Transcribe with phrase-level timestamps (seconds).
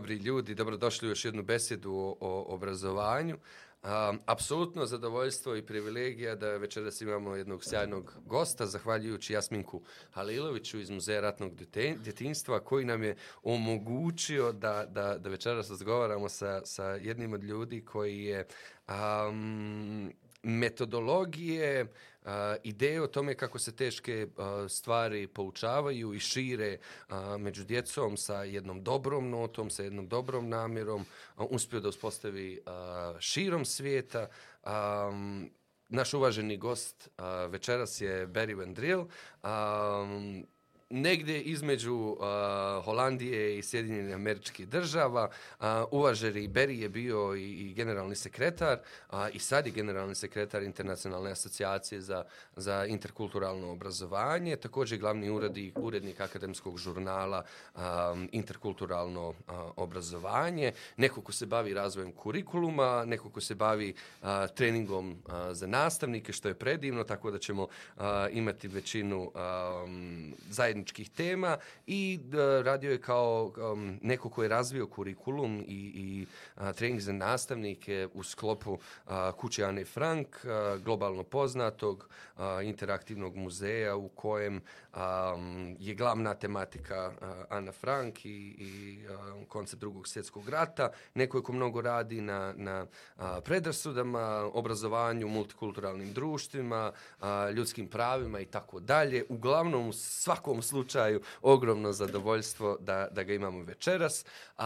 [0.00, 3.34] dobri ljudi, dobrodošli u još jednu besedu o, o obrazovanju.
[3.34, 10.90] Um, apsolutno zadovoljstvo i privilegija da večeras imamo jednog sjajnog gosta, zahvaljujući Jasminku Haliloviću iz
[10.90, 16.84] Muzeja ratnog dete- djetinjstva, koji nam je omogućio da, da, da večeras razgovaramo sa, sa
[16.84, 18.46] jednim od ljudi koji je
[18.88, 20.12] um,
[20.42, 21.86] metodologije,
[22.22, 22.30] uh,
[22.62, 28.42] ideje o tome kako se teške uh, stvari poučavaju i šire uh, među djecom sa
[28.42, 31.00] jednom dobrom notom, sa jednom dobrom namjerom,
[31.36, 34.28] uh, uspio da uspostavi uh, širom svijeta.
[34.64, 35.50] Um,
[35.88, 39.00] naš uvaženi gost uh, večeras je Barry Vendrill.
[39.00, 40.46] Um,
[40.90, 45.28] negdje između uh, Holandije i Sjedinjenih američkih država.
[45.60, 48.78] Uh, uvaženi Beri je bio i, i generalni sekretar
[49.12, 52.24] uh, i sad je generalni sekretar Internacionalne asocijacije za,
[52.56, 59.34] za interkulturalno obrazovanje, također je glavni urednik, urednik akademskog žurnala um, Interkulturalno uh,
[59.76, 65.66] obrazovanje, neko ko se bavi razvojem kurikuluma, neko ko se bavi uh, treningom uh, za
[65.66, 68.02] nastavnike, što je predivno, tako da ćemo uh,
[68.32, 74.48] imati većinu um, zajedničkih zajedničkih tema i uh, radio je kao um, neko ko je
[74.48, 80.82] razvio kurikulum i, i uh, trening za nastavnike u sklopu uh, kuće Ane Frank, uh,
[80.82, 84.60] globalno poznatog uh, interaktivnog muzeja u kojem
[84.94, 90.90] um, je glavna tematika uh, Ana Frank i, i uh, koncept drugog svjetskog rata.
[91.14, 98.40] Neko je ko mnogo radi na, na a, predrasudama, obrazovanju, multikulturalnim društvima, a, ljudskim pravima
[98.40, 99.24] i tako dalje.
[99.28, 104.24] Uglavnom u svakom slučaju ogromno zadovoljstvo da, da ga imamo večeras.
[104.58, 104.64] Uh,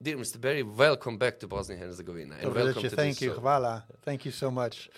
[0.00, 0.38] dear Mr.
[0.38, 2.34] Barry, welcome back to Bosnia and Herzegovina.
[2.34, 3.40] And Dobro welcome to thank you, show.
[3.40, 3.82] hvala.
[4.04, 4.88] Thank you so much.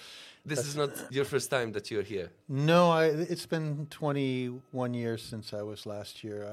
[0.47, 2.31] This is not your first time that you're here.
[2.49, 6.49] No, I, it's been 21 years since I was last year.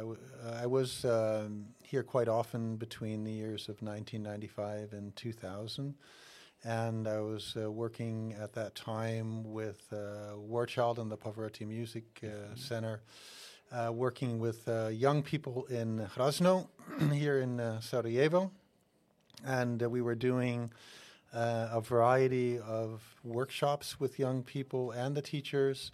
[0.62, 5.96] I was um, here quite often between the years of 1995 and 2000.
[6.63, 11.66] And I was uh, working at that time with uh, War Child and the Pavarotti
[11.66, 13.01] Music uh, Center,
[13.72, 16.67] uh, working with uh, young people in Hrasno,
[17.11, 18.51] here in uh, Sarajevo.
[19.45, 20.72] And uh, we were doing
[21.33, 25.91] uh, a variety of workshops with young people and the teachers,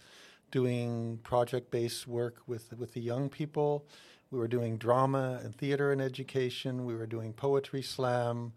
[0.50, 3.84] doing project-based work with with the young people.
[4.30, 6.84] We were doing drama and theater and education.
[6.84, 8.52] We were doing poetry slam.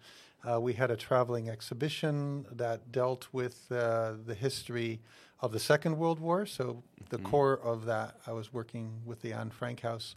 [0.60, 5.02] We had a traveling exhibition that dealt with the history
[5.40, 6.46] of the Second World War.
[6.46, 10.16] So the core of that, I was working with the Anne Frank House.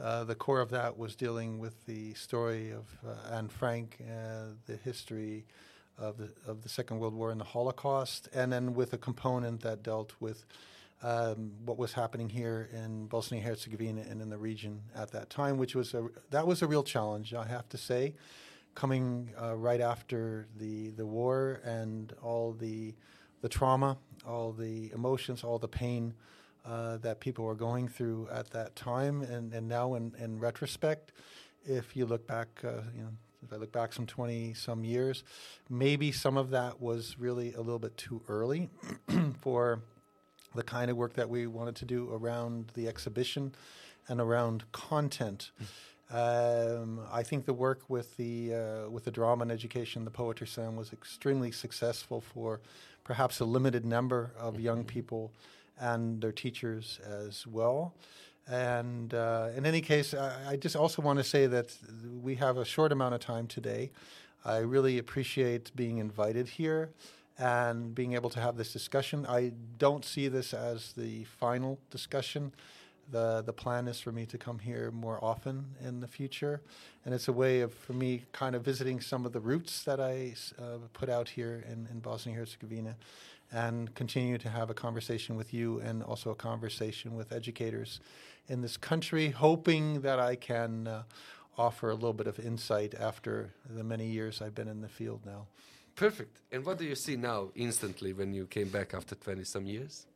[0.00, 4.54] Uh, the core of that was dealing with the story of uh, Anne Frank, uh,
[4.66, 5.46] the history
[5.98, 9.60] of the of the Second World War and the Holocaust, and then with a component
[9.62, 10.44] that dealt with
[11.02, 15.58] um, what was happening here in Bosnia Herzegovina and in the region at that time,
[15.58, 18.14] which was a that was a real challenge, I have to say,
[18.74, 22.94] coming uh, right after the the war and all the
[23.40, 23.96] the trauma,
[24.26, 26.14] all the emotions, all the pain
[26.64, 31.12] uh, that people were going through at that time, and and now in in retrospect,
[31.64, 33.10] if you look back, uh, you know.
[33.42, 35.24] If I look back some 20 some years,
[35.70, 38.68] maybe some of that was really a little bit too early
[39.40, 39.80] for
[40.54, 43.54] the kind of work that we wanted to do around the exhibition
[44.08, 45.52] and around content.
[46.12, 50.46] Um, I think the work with the uh, with the drama and education, the poetry
[50.46, 52.60] slam, was extremely successful for
[53.04, 55.32] perhaps a limited number of young people
[55.78, 57.94] and their teachers as well.
[58.48, 61.74] And uh, in any case, I, I just also want to say that
[62.20, 63.90] we have a short amount of time today.
[64.44, 66.90] I really appreciate being invited here
[67.38, 69.26] and being able to have this discussion.
[69.26, 72.52] I don't see this as the final discussion.
[73.10, 76.60] The, the plan is for me to come here more often in the future.
[77.04, 80.00] And it's a way of, for me, kind of visiting some of the roots that
[80.00, 82.96] I uh, put out here in, in Bosnia Herzegovina
[83.52, 88.00] and continue to have a conversation with you and also a conversation with educators
[88.48, 91.02] in this country, hoping that I can uh,
[91.58, 95.20] offer a little bit of insight after the many years I've been in the field
[95.26, 95.46] now.
[95.96, 96.38] Perfect.
[96.52, 100.06] And what do you see now instantly when you came back after 20 some years?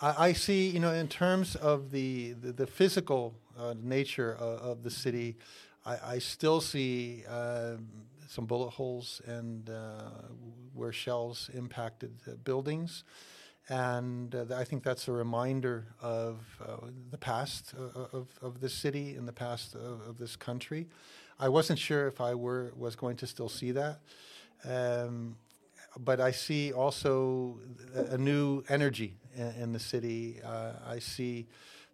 [0.00, 4.60] I, I see, you know, in terms of the the, the physical uh, nature of,
[4.60, 5.36] of the city,
[5.84, 7.88] I, I still see um
[8.28, 10.10] some bullet holes and uh,
[10.74, 13.02] where shells impacted the buildings,
[13.70, 18.74] and uh, I think that's a reminder of uh, the past uh, of of this
[18.74, 20.86] city and the past of, of this country.
[21.40, 24.00] I wasn't sure if I were was going to still see that.
[24.64, 25.36] Um,
[25.96, 27.58] but I see also
[27.94, 30.40] a new energy in, in the city.
[30.44, 31.46] Uh, I see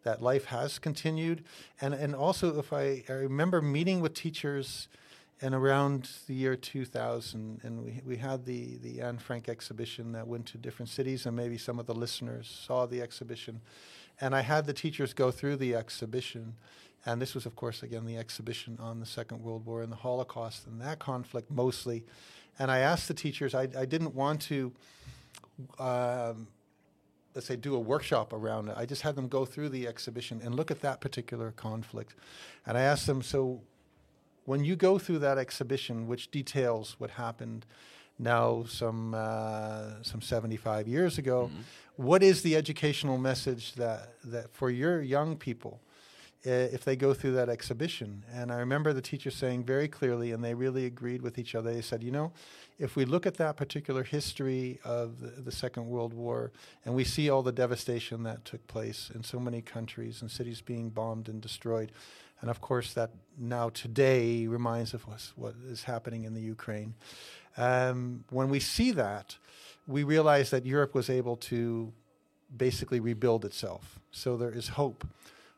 [0.04, 1.44] that life has continued.
[1.80, 4.88] And, and also, if I, I remember meeting with teachers
[5.40, 10.26] and around the year 2000, and we, we had the, the Anne Frank exhibition that
[10.26, 13.60] went to different cities, and maybe some of the listeners saw the exhibition.
[14.20, 16.54] And I had the teachers go through the exhibition.
[17.04, 19.96] And this was, of course, again, the exhibition on the Second World War and the
[19.96, 22.04] Holocaust and that conflict mostly.
[22.58, 24.72] And I asked the teachers, I, I didn't want to,
[25.78, 26.48] um,
[27.34, 28.76] let's say, do a workshop around it.
[28.76, 32.14] I just had them go through the exhibition and look at that particular conflict.
[32.66, 33.60] And I asked them, so
[34.44, 37.66] when you go through that exhibition, which details what happened
[38.18, 41.60] now some uh, some 75 years ago, mm-hmm.
[41.96, 45.80] what is the educational message that, that for your young people
[46.44, 48.24] if they go through that exhibition.
[48.32, 51.72] And I remember the teacher saying very clearly, and they really agreed with each other.
[51.72, 52.32] They said, you know,
[52.78, 56.52] if we look at that particular history of the, the, Second World War
[56.84, 60.60] and we see all the devastation that took place in so many countries and cities
[60.60, 61.92] being bombed and destroyed,
[62.40, 66.94] and of course, that now today reminds us what is happening in the Ukraine.
[67.56, 69.36] Um, when we see that,
[69.86, 71.92] we realize that Europe was able to
[72.54, 73.98] basically rebuild itself.
[74.10, 75.06] So there is hope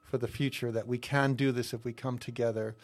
[0.09, 2.77] for the future that we can do this if we come together.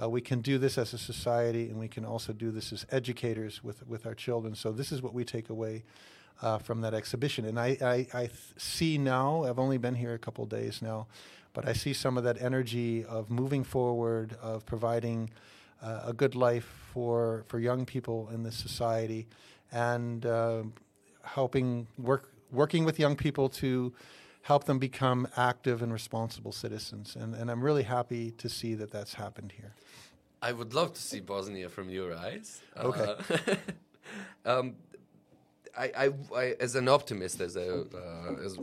[0.00, 2.84] Uh, we can do this as a society, and we can also do this as
[2.90, 4.54] educators with, with our children.
[4.54, 5.84] So this is what we take away
[6.42, 7.46] uh, from that exhibition.
[7.46, 11.06] And I, I, I see now, I've only been here a couple days now,
[11.54, 15.30] but I see some of that energy of moving forward, of providing
[15.82, 19.26] uh, a good life for for young people in this society,
[19.72, 20.62] and uh,
[21.22, 23.92] helping work working with young people to
[24.46, 27.16] help them become active and responsible citizens.
[27.16, 29.72] And, and I'm really happy to see that that's happened here.
[30.40, 32.60] I would love to see Bosnia from your eyes.
[32.76, 33.16] Okay.
[33.28, 33.56] Uh,
[34.60, 34.76] um,
[35.76, 38.58] I, I, I, as an optimist, as a, uh, as,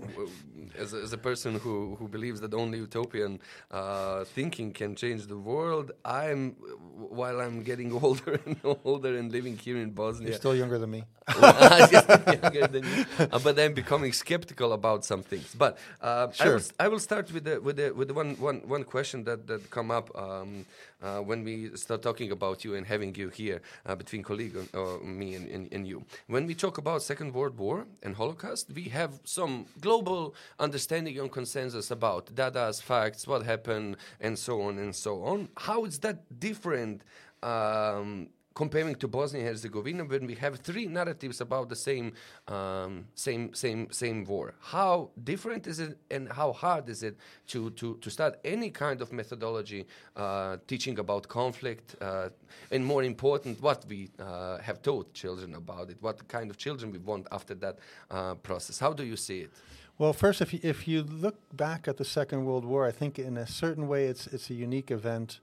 [0.77, 3.39] as, a, as, a, person who, who believes that only utopian
[3.69, 6.51] uh, thinking can change the world, I'm
[6.97, 10.29] while I'm getting older and older and living here in Bosnia.
[10.29, 11.03] You're still younger than me.
[11.41, 15.55] younger than me, uh, but I'm becoming skeptical about some things.
[15.57, 16.45] But uh, sure.
[16.45, 19.23] I, will, I will start with the, with the, with the one, one, one question
[19.25, 20.09] that that come up.
[20.17, 20.65] Um,
[21.03, 24.99] uh, when we start talking about you and having you here uh, between colleague or,
[25.01, 26.03] me and, and, and, you.
[26.27, 31.31] When we talk about Second World War and Holocaust, we have some global understanding and
[31.31, 35.49] consensus about data's facts, what happened, and so on and so on.
[35.57, 37.03] How is that different?
[37.41, 42.13] Um, comparing to Bosnia Herzegovina when we have three narratives about the same
[42.47, 44.53] um, same same same war.
[44.59, 47.17] How different is it, and how hard is it
[47.47, 49.85] to to to start any kind of methodology
[50.15, 52.29] uh, teaching about conflict, uh,
[52.71, 56.91] and more important, what we uh, have taught children about it, what kind of children
[56.91, 57.79] we want after that
[58.11, 58.79] uh, process.
[58.79, 59.51] How do you see it?
[59.99, 63.19] Well, first, if you, if you look back at the Second World War, I think
[63.19, 65.39] in a certain way it's it's a unique event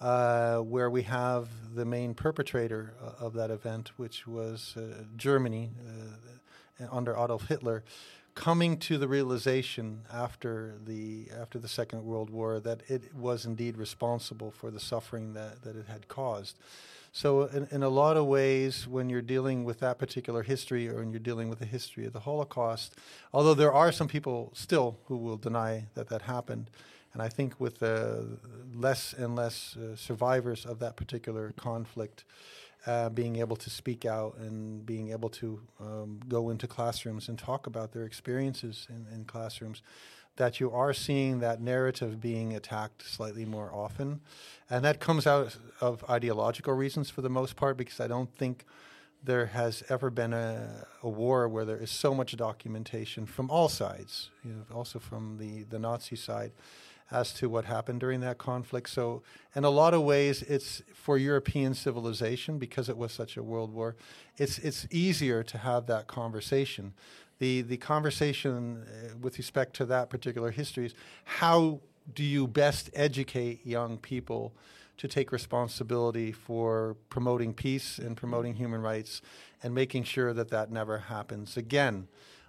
[0.00, 5.70] uh, where we have the main perpetrator uh, of that event, which was uh, Germany
[6.80, 7.84] uh, under Adolf Hitler,
[8.34, 13.76] coming to the realization after the after the Second World War that it was indeed
[13.76, 16.58] responsible for the suffering that, that it had caused.
[17.12, 20.96] So, in, in a lot of ways, when you're dealing with that particular history, or
[20.98, 22.94] when you're dealing with the history of the Holocaust,
[23.32, 26.70] although there are some people still who will deny that that happened,
[27.12, 28.22] and I think with uh,
[28.74, 32.24] less and less uh, survivors of that particular conflict
[32.86, 37.38] uh, being able to speak out and being able to um, go into classrooms and
[37.38, 39.82] talk about their experiences in, in, classrooms,
[40.36, 44.20] that you are seeing that narrative being attacked slightly more often.
[44.70, 48.64] And that comes out of ideological reasons for the most part, because I don't think
[49.22, 53.68] there has ever been a, a, war where there is so much documentation from all
[53.68, 56.52] sides, you know, also from the, the Nazi side,
[57.10, 58.88] as to what happened during that conflict.
[58.88, 59.22] So,
[59.54, 63.72] in a lot of ways, it's for European civilization because it was such a world
[63.72, 63.96] war.
[64.36, 66.94] It's it's easier to have that conversation.
[67.38, 71.80] The the conversation uh, with respect to that particular history is how
[72.14, 74.52] do you best educate young people
[75.00, 79.22] to take responsibility for promoting peace and promoting human rights
[79.62, 82.06] and making sure that that never happens again.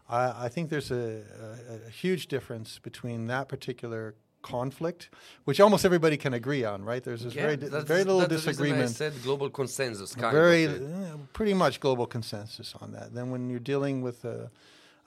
[0.10, 1.22] I, I think there's a,
[1.70, 5.10] a, a, huge difference between that particular conflict,
[5.46, 7.04] which almost everybody can agree on, right?
[7.04, 8.84] There's this yeah, very very little disagreement.
[8.84, 10.14] I said global consensus.
[10.14, 13.14] very, of, uh, pretty much global consensus on that.
[13.14, 14.48] Then when you're dealing with uh,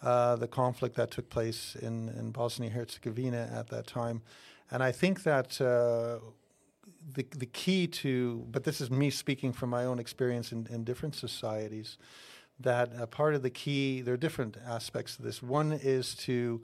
[0.02, 4.22] uh, the conflict that took place in, in Bosnia Herzegovina at that time,
[4.70, 5.60] and I think that.
[5.60, 6.18] Uh,
[7.14, 10.84] the, the key to, but this is me speaking from my own experience in, in
[10.84, 11.98] different societies,
[12.60, 15.42] that part of the key, there are different aspects to this.
[15.42, 16.62] One is to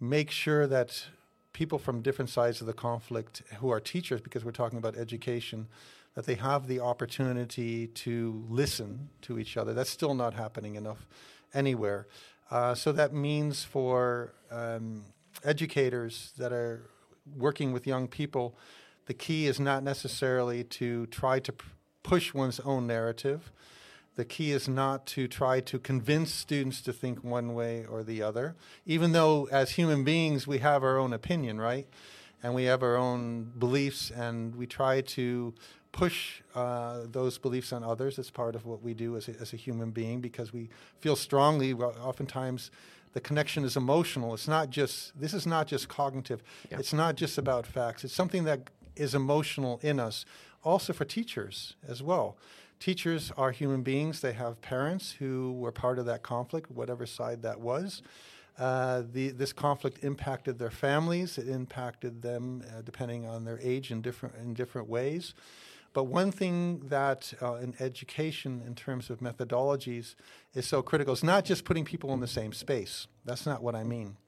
[0.00, 1.06] make sure that
[1.54, 5.66] people from different sides of the conflict who are teachers, because we're talking about education,
[6.14, 9.72] that they have the opportunity to listen to each other.
[9.72, 11.06] That's still not happening enough
[11.54, 12.06] anywhere.
[12.50, 15.04] Uh, so that means for um,
[15.42, 16.90] educators that are
[17.36, 18.54] working with young people,
[19.06, 21.66] the key is not necessarily to try to p-
[22.02, 23.50] push one's own narrative.
[24.16, 28.22] The key is not to try to convince students to think one way or the
[28.22, 28.54] other,
[28.86, 31.88] even though as human beings we have our own opinion, right?
[32.42, 35.54] And we have our own beliefs, and we try to
[35.92, 38.18] push uh, those beliefs on others.
[38.18, 40.68] It's part of what we do as a, as a human being because we
[41.00, 41.72] feel strongly.
[41.72, 42.70] Well, oftentimes,
[43.14, 44.34] the connection is emotional.
[44.34, 45.18] It's not just.
[45.18, 46.42] This is not just cognitive.
[46.70, 46.78] Yeah.
[46.78, 48.04] It's not just about facts.
[48.04, 50.24] It's something that is emotional in us.
[50.62, 52.36] Also for teachers as well.
[52.84, 54.20] Teachers are human beings.
[54.20, 58.02] They have parents who were part of that conflict, whatever side that was.
[58.58, 61.38] Uh, the, this conflict impacted their families.
[61.38, 65.32] It impacted them, uh, depending on their age, in different in different ways.
[65.94, 70.14] But one thing that uh, in education, in terms of methodologies,
[70.52, 73.06] is so critical is not just putting people in the same space.
[73.24, 74.18] That's not what I mean.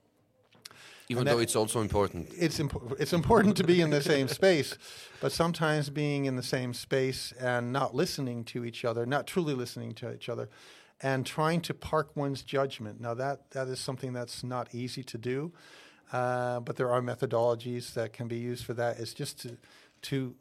[1.09, 2.29] Even though it's also important.
[2.37, 4.77] It's imp- it's important to be in the same space,
[5.21, 9.53] but sometimes being in the same space and not listening to each other, not truly
[9.53, 10.49] listening to each other,
[11.01, 12.99] and trying to park one's judgment.
[12.99, 15.53] Now that that is something that's not easy to do,
[16.11, 18.99] uh, but there are methodologies that can be used for that.
[18.99, 19.57] It's just to
[20.03, 20.35] to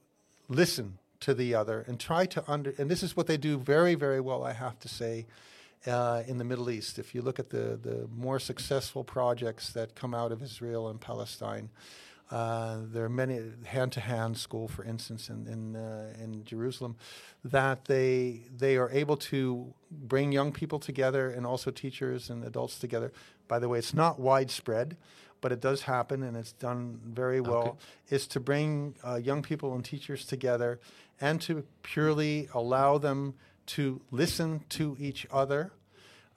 [0.48, 2.74] listen to the other and try to under.
[2.76, 4.42] And this is what they do very very well.
[4.42, 5.26] I have to say
[5.86, 6.98] uh, in the Middle East.
[6.98, 11.00] If you look at the, the more successful projects that come out of Israel and
[11.00, 11.70] Palestine,
[12.30, 16.96] uh, there are many hand to hand school, for instance, in in, uh, in Jerusalem,
[17.44, 22.78] that they they are able to bring young people together and also teachers and adults
[22.80, 23.12] together.
[23.46, 24.96] By the way, it's not widespread,
[25.40, 27.78] but it does happen and it's done very well.
[28.10, 30.80] Is to bring uh, young people and teachers together
[31.20, 33.34] and to purely allow them
[33.66, 35.72] to listen to each other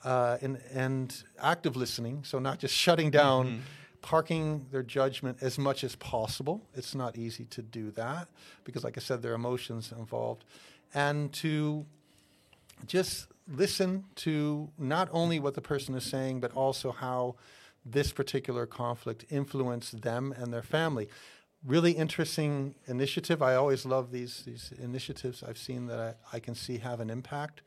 [0.03, 3.61] uh, and, and active listening, so not just shutting down,
[4.01, 6.61] parking their judgment as much as possible.
[6.73, 8.29] It's not easy to do that
[8.63, 10.45] because, like I said, there are emotions involved.
[10.93, 11.85] And to
[12.87, 17.35] just listen to not only what the person is saying, but also how
[17.85, 21.09] this particular conflict influenced them and their family.
[21.65, 23.41] Really interesting initiative.
[23.41, 27.09] I always love these these initiatives I've seen that I, I can see have an
[27.09, 27.61] impact.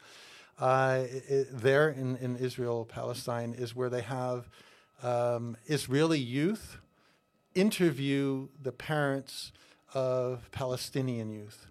[0.58, 4.48] Uh, i i there in, in Israel, Palestine, is where they have
[5.02, 6.78] um, Israeli youth
[7.54, 9.52] interview the parents
[9.92, 11.66] of Palestinian youth,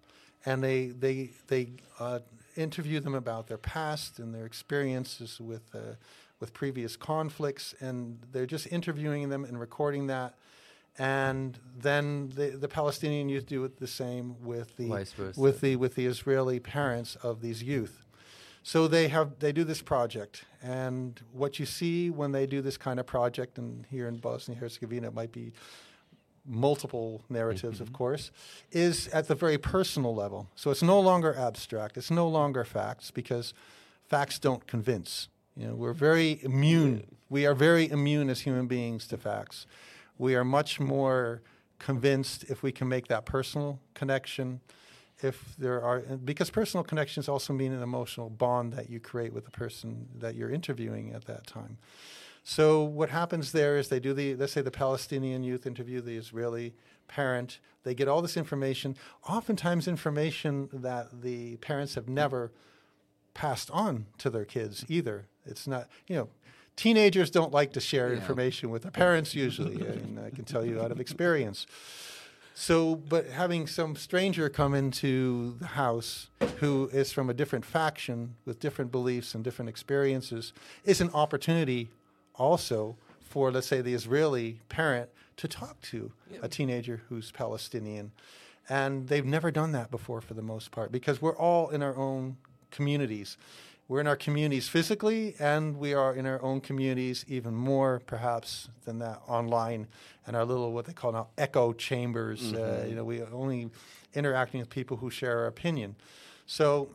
[0.45, 2.19] and they they they uh,
[2.55, 5.95] interview them about their past and their experiences with uh,
[6.39, 10.35] with previous conflicts, and they're just interviewing them and recording that.
[10.97, 14.89] And then the, the Palestinian youth do it the same with the
[15.37, 18.05] with the with the Israeli parents of these youth.
[18.63, 22.77] So they have they do this project, and what you see when they do this
[22.77, 25.53] kind of project, and here in Bosnia Herzegovina, it might be
[26.45, 27.95] multiple narratives, of mm-hmm.
[27.95, 28.31] course,
[28.71, 30.49] is at the very personal level.
[30.55, 31.97] So it's no longer abstract.
[31.97, 33.53] It's no longer facts because
[34.03, 35.27] facts don't convince.
[35.55, 37.17] You know, we're very immune.
[37.29, 39.65] We are very immune as human beings to facts.
[40.21, 41.41] We are much more
[41.79, 44.61] convinced if we can make that personal connection.
[45.23, 49.45] If there are, because personal connections also mean an emotional bond that you create with
[49.45, 51.79] the person that you're interviewing at that time.
[52.43, 56.17] So what happens there is they do the let's say the Palestinian youth interview the
[56.17, 56.75] Israeli
[57.07, 57.57] parent.
[57.83, 58.97] They get all this information,
[59.27, 62.51] oftentimes information that the parents have never
[63.33, 65.25] passed on to their kids either.
[65.47, 66.29] It's not, you know,
[66.81, 68.19] teenagers don't like to share Yeah.
[68.19, 71.67] information with their parents usually, and I can tell you out of experience.
[72.55, 78.35] So, but having some stranger come into the house who is from a different faction
[78.45, 81.89] with different beliefs and different experiences is an opportunity
[82.35, 86.11] also for, let's say, the Israeli parent to talk to
[86.41, 88.11] a teenager who's Palestinian.
[88.67, 91.95] And they've never done that before for the most part because we're all in our
[91.95, 92.37] own
[92.71, 93.37] communities.
[93.91, 98.69] We're in our communities physically, and we are in our own communities even more, perhaps,
[98.85, 99.85] than that online
[100.25, 102.53] and our little what they call now echo chambers.
[102.53, 103.69] Uh, you know, we are only
[104.13, 105.97] interacting with people who share our opinion.
[106.45, 106.87] So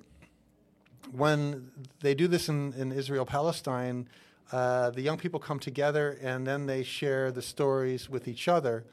[1.13, 4.09] when they do this in, in Israel Palestine,
[4.51, 8.87] uh, the young people come together and then they share the stories with each other.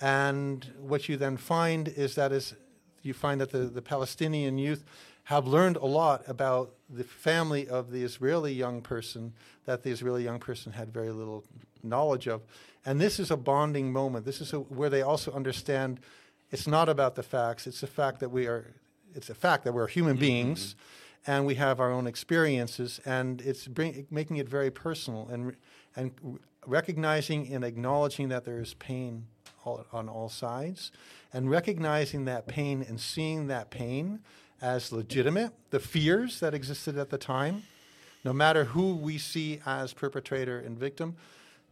[0.00, 2.56] And what you then find is that is
[3.02, 4.82] you find that the, the Palestinian youth
[5.24, 9.32] have learned a lot about the family of the Israeli young person
[9.64, 11.44] that the Israeli young person had very little
[11.82, 12.42] knowledge of.
[12.84, 14.26] And this is a bonding moment.
[14.26, 16.00] This is a, where they also understand
[16.50, 18.74] it's not about the facts, it's the fact that we are,
[19.14, 20.20] it's a fact that we're human mm-hmm.
[20.20, 20.76] beings
[21.26, 25.56] and we have our own experiences, and it's bring, making it very personal and,
[25.96, 26.12] and
[26.66, 29.26] recognizing and acknowledging that there is pain
[29.64, 30.92] all, on all sides,
[31.32, 34.20] and recognizing that pain and seeing that pain
[34.60, 37.64] as legitimate, the fears that existed at the time,
[38.24, 41.16] no matter who we see as perpetrator and victim,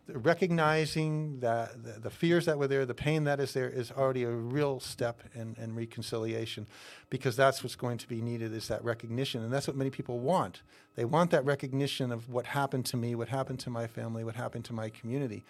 [0.08, 4.24] recognizing that the, the, fears that were there, the pain that is there, is already
[4.24, 6.66] a real step in, in, reconciliation,
[7.08, 10.18] because that's what's going to be needed is that recognition, and that's what many people
[10.18, 10.62] want.
[10.96, 14.34] They want that recognition of what happened to me, what happened to my family, what
[14.34, 15.44] happened to my community,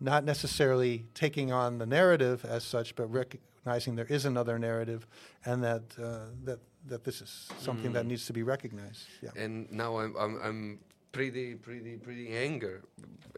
[0.00, 3.10] not necessarily taking on the narrative as such, but
[3.68, 5.06] recognizing there is another narrative,
[5.44, 7.94] and that uh, that that this is something mm.
[7.94, 9.06] that needs to be recognized.
[9.22, 9.42] Yeah.
[9.42, 10.78] And now I'm, I'm, I'm
[11.12, 12.82] pretty pretty pretty anger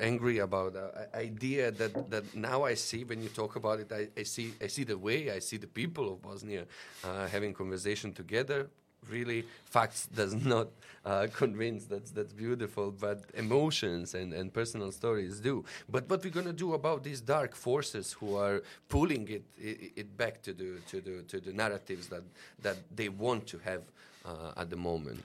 [0.00, 4.08] angry about the idea that that now I see when you talk about it I,
[4.20, 6.64] I see I see the way I see the people of Bosnia
[7.04, 8.70] uh, having conversation together
[9.08, 10.68] really facts does not
[11.04, 15.64] uh, convince that's that's beautiful but emotions and, and personal stories do.
[15.88, 19.92] But what we're going to do about these dark forces who are pulling it, it,
[19.96, 22.22] it back to the to the to the narratives that
[22.62, 23.82] that they want to have
[24.24, 25.24] uh, at the moment?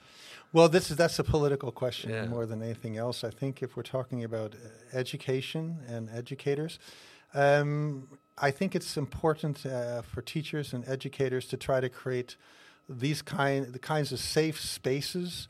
[0.54, 2.26] Well this is that's a political question yeah.
[2.26, 3.24] more than anything else.
[3.24, 6.80] I think if we're talking about uh, education and educators
[7.34, 12.38] um, I think it's important uh, for teachers and educators to try to create
[12.88, 15.48] these kind the kinds of safe spaces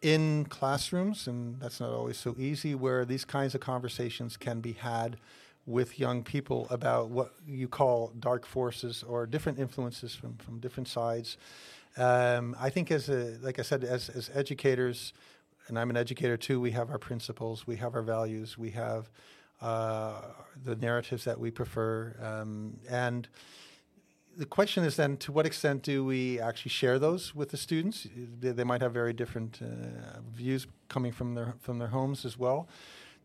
[0.00, 4.72] in classrooms, and that's not always so easy, where these kinds of conversations can be
[4.72, 5.16] had
[5.64, 10.88] with young people about what you call dark forces or different influences from, from different
[10.88, 11.36] sides.
[11.96, 15.12] Um, I think, as a, like I said, as, as educators,
[15.68, 19.08] and I'm an educator too, we have our principles, we have our values, we have
[19.60, 20.22] uh,
[20.64, 23.28] the narratives that we prefer, um, and
[24.36, 28.06] the question is then to what extent do we actually share those with the students?
[28.40, 32.38] They, they might have very different uh, views coming from their from their homes as
[32.38, 32.68] well.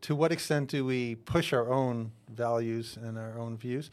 [0.02, 3.90] To what extent do we push our own values and our own views?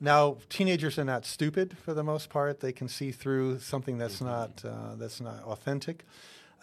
[0.00, 2.60] Now, teenagers are not stupid for the most part.
[2.60, 4.26] They can see through something that's mm-hmm.
[4.26, 6.04] not uh, that's not authentic.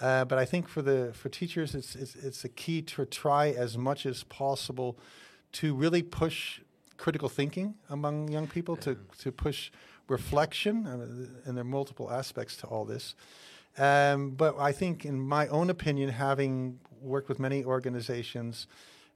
[0.01, 3.49] Uh, but I think for the for teachers, it's, it's it's a key to try
[3.49, 4.97] as much as possible
[5.51, 6.61] to really push
[6.99, 9.71] critical thinking among young people to to push
[10.07, 10.85] reflection,
[11.45, 13.15] and there are multiple aspects to all this.
[13.77, 18.67] Um, but I think, in my own opinion, having worked with many organizations,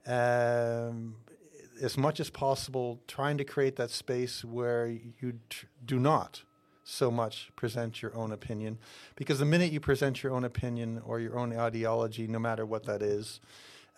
[0.06, 1.16] um,
[1.82, 4.86] as much as possible, trying to create that space where
[5.20, 6.44] you tr- do not
[6.84, 8.78] so much present your own opinion.
[9.16, 12.84] Because the minute you present your own opinion or your own ideology, no matter what
[12.84, 13.40] that is,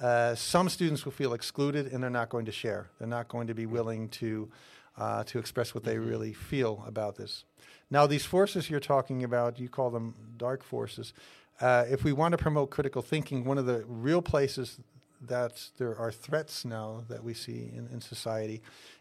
[0.01, 2.89] uh, some students will feel excluded and they're not going to share.
[2.99, 4.51] They're not going to be willing to
[4.99, 6.09] uh, to express what they mm-hmm.
[6.09, 7.45] really feel about this.
[7.91, 11.13] Now, these forces you're talking about, you call them dark forces.
[11.61, 14.81] Uh, if we want to promote critical thinking, one of the real places
[15.21, 18.61] that there are threats now that we see in, in society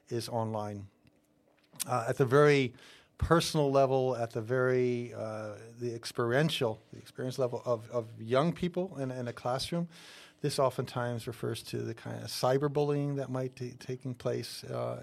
[0.09, 0.87] is online.
[1.87, 2.73] Uh, at the very
[3.17, 8.97] personal level, at the very uh, the experiential, the experience level of, of young people
[8.97, 9.87] in, in a classroom,
[10.41, 15.01] this oftentimes refers to the kind of cyberbullying that might be taking place uh,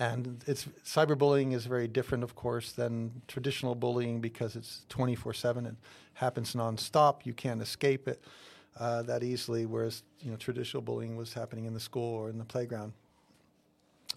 [0.00, 5.76] and it's cyberbullying is very different, of course, than traditional bullying because it's 24/7 and
[6.14, 7.26] happens nonstop.
[7.26, 8.22] You can't escape it
[8.78, 9.66] uh, that easily.
[9.66, 12.94] Whereas you know traditional bullying was happening in the school or in the playground.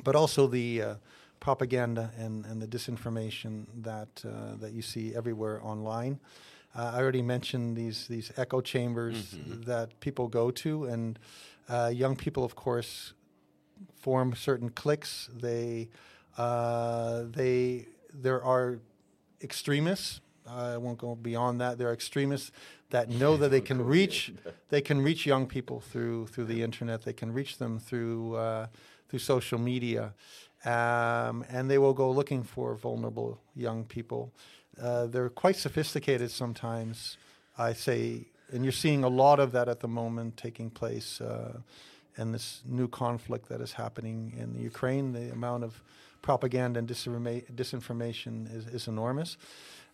[0.03, 0.95] But also the uh,
[1.41, 6.17] propaganda and, and the disinformation that uh, that you see everywhere online.
[6.75, 9.61] Uh, I already mentioned these these echo chambers mm-hmm.
[9.63, 11.19] that people go to, and
[11.69, 13.13] uh, young people, of course,
[13.95, 15.29] form certain cliques.
[15.33, 15.89] They
[16.37, 18.79] uh, they there are
[19.41, 20.21] extremists.
[20.47, 21.77] I won't go beyond that.
[21.77, 22.51] There are extremists
[22.89, 24.33] that know that they can reach
[24.69, 27.03] they can reach young people through through the internet.
[27.03, 28.67] They can reach them through uh,
[29.09, 30.13] through social media,
[30.65, 34.33] um, and they will go looking for vulnerable young people.
[34.81, 37.17] Uh, they're quite sophisticated sometimes.
[37.57, 41.21] I say, and you're seeing a lot of that at the moment taking place.
[41.21, 41.59] Uh,
[42.17, 45.81] and this new conflict that is happening in the Ukraine, the amount of
[46.21, 49.37] propaganda and disinformation is, is enormous.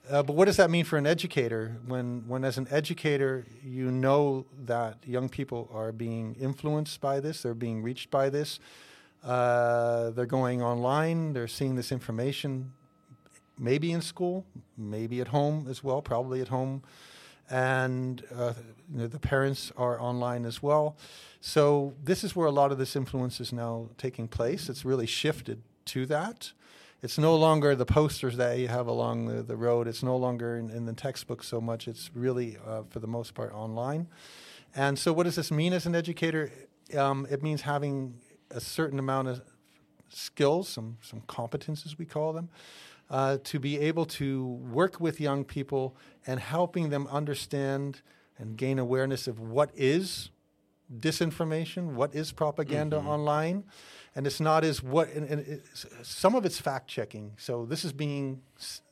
[0.10, 3.92] Uh, but what does that mean for an educator when, when, as an educator, you
[3.92, 8.60] know that young people are being influenced by this, they're being reached by this,
[9.24, 12.72] uh, they're going online, they're seeing this information
[13.60, 14.46] maybe in school,
[14.78, 16.82] maybe at home as well, probably at home.
[17.50, 18.54] And uh,
[18.92, 20.96] you know, the parents are online as well.
[21.42, 24.70] So, this is where a lot of this influence is now taking place.
[24.70, 26.52] It's really shifted to that.
[27.02, 29.88] It's no longer the posters that you have along the, the road.
[29.88, 31.88] It's no longer in, in the textbook so much.
[31.88, 34.08] It's really, uh, for the most part, online.
[34.76, 36.52] And so, what does this mean as an educator?
[36.96, 38.16] Um, it means having
[38.52, 39.42] a certain amount of
[40.10, 42.50] skills, some some competences we call them,
[43.10, 45.96] uh, to be able to work with young people
[46.28, 48.02] and helping them understand
[48.38, 50.30] and gain awareness of what is
[51.00, 53.08] disinformation, what is propaganda mm-hmm.
[53.08, 53.64] online,
[54.16, 55.10] and it's not as what.
[55.10, 57.34] And, and it's, some of it's fact checking.
[57.38, 58.42] So this is being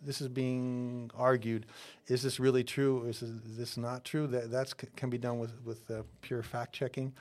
[0.02, 1.66] this is being argued.
[2.08, 3.06] Is this really true?
[3.06, 4.28] Is this, is this not true?
[4.28, 7.14] That that's can be done with with uh, pure fact checking.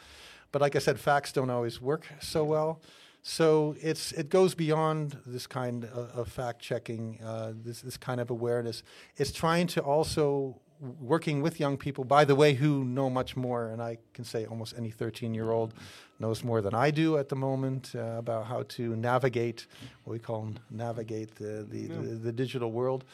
[0.53, 2.81] But like I said, facts don't always work so well.
[3.29, 8.21] So it's it goes beyond this kind of, of fact checking, uh, this this kind
[8.21, 8.85] of awareness.
[9.17, 10.61] It's trying to also
[11.01, 14.47] working with young people, by the way, who know much more, and I can say
[14.47, 15.75] almost any 13 year old
[16.21, 19.67] knows more than I do at the moment uh, about how to navigate
[20.05, 21.97] what we call navigate the the, yeah.
[22.01, 23.05] the the digital world.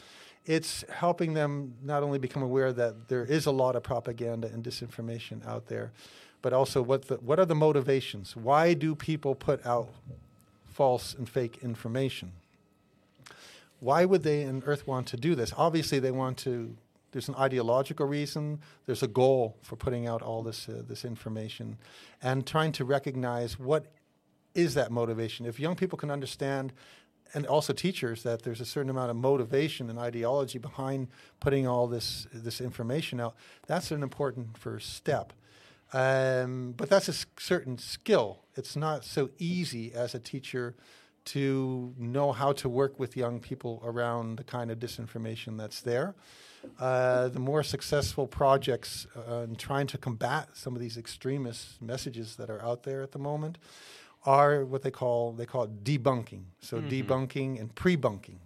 [0.45, 4.63] It's helping them not only become aware that there is a lot of propaganda and
[4.63, 5.91] disinformation out there,
[6.43, 8.35] but also what the, what are the motivations?
[8.35, 9.89] Why do people put out
[10.65, 12.33] false and fake information?
[13.79, 15.53] Why would they in Earth want to do this?
[15.57, 16.75] Obviously, they want to.
[17.11, 18.59] There's an ideological reason.
[18.85, 21.77] There's a goal for putting out all this uh, this information,
[22.21, 23.87] and trying to recognize what
[24.53, 25.45] is that motivation.
[25.45, 26.73] If young people can understand
[27.33, 31.07] and also teachers that there's a certain amount of motivation and ideology behind
[31.39, 33.35] putting all this this information out.
[33.65, 35.33] That's an important first step.
[35.93, 38.39] Um, but that's a certain skill.
[38.55, 40.75] It's not so easy as a teacher
[41.25, 46.15] to know how to work with young people around the kind of disinformation that's there.
[46.79, 52.37] Uh, the more successful projects uh, in trying to combat some of these extremist messages
[52.37, 53.57] that are out there at the moment
[54.25, 56.43] are what they call they call it debunking.
[56.61, 56.87] So mm-hmm.
[56.87, 58.39] debunking and pre-bunking.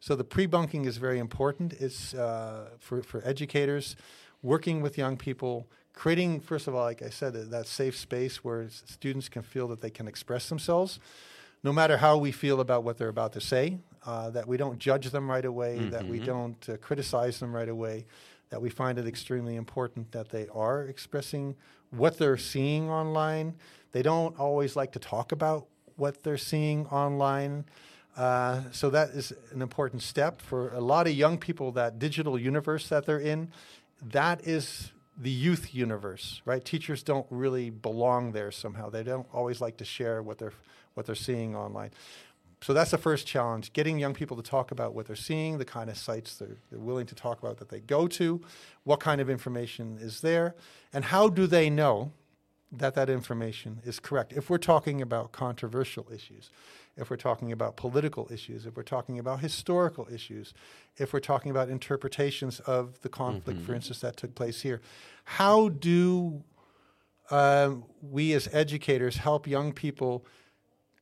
[0.00, 1.74] So the pre-bunking is very important.
[1.74, 3.96] It's uh, for for educators
[4.42, 8.68] working with young people creating, first of all, like I said, that safe space where
[8.68, 10.98] students can feel that they can express themselves,
[11.62, 14.78] no matter how we feel about what they're about to say, uh, that we don't
[14.78, 15.90] judge them right away, mm-hmm.
[15.90, 16.26] that we mm-hmm.
[16.26, 18.04] don't uh, criticize them right away,
[18.50, 21.54] that we find it extremely important that they are expressing
[21.90, 23.54] what they're seeing online.
[23.92, 27.64] They don't always like to talk about what they're seeing online.
[28.16, 31.72] Uh, so that is an important step for a lot of young people.
[31.72, 33.50] That digital universe that they're in,
[34.02, 36.64] that is the youth universe, right?
[36.64, 38.90] Teachers don't really belong there somehow.
[38.90, 40.52] They don't always like to share what they're
[40.94, 41.90] what they're seeing online.
[42.60, 45.64] So that's the first challenge: getting young people to talk about what they're seeing, the
[45.64, 48.40] kind of sites they're, they're willing to talk about that they go to,
[48.84, 50.54] what kind of information is there,
[50.92, 52.12] and how do they know
[52.78, 54.32] that that information is correct?
[54.32, 56.50] If we're talking about controversial issues,
[56.96, 60.54] if we're talking about political issues, if we're talking about historical issues,
[60.96, 63.66] if we're talking about interpretations of the conflict, mm-hmm.
[63.66, 64.80] for instance, that took place here.
[65.24, 66.44] How do
[67.30, 70.24] um, we as educators help young people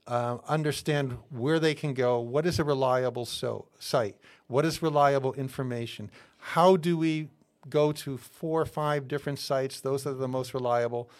[0.06, 2.20] uh, understand where they can go?
[2.20, 4.16] What is a reliable so- site?
[4.46, 6.10] What is reliable information?
[6.38, 7.28] How do we
[7.68, 9.80] go to four or five different sites?
[9.80, 11.10] Those that are the most reliable.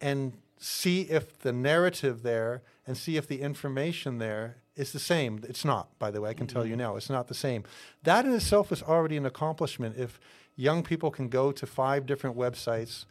[0.00, 5.40] And see if the narrative there and see if the information there is the same.
[5.48, 6.54] It's not, by the way, I can mm-hmm.
[6.54, 6.80] tell you mm-hmm.
[6.80, 7.64] now, it's not the same.
[8.02, 9.96] That in itself is already an accomplishment.
[9.96, 10.20] If
[10.56, 13.04] young people can go to five different websites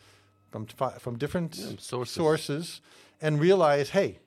[0.52, 2.14] from, from different yeah, sources.
[2.14, 2.82] sources.
[3.22, 4.20] and realize, hey,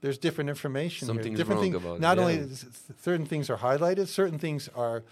[0.00, 1.36] there's different information Something's here.
[1.36, 1.76] Different things.
[1.76, 2.22] About, not yeah.
[2.22, 2.48] only
[3.00, 5.02] certain things are highlighted, certain things are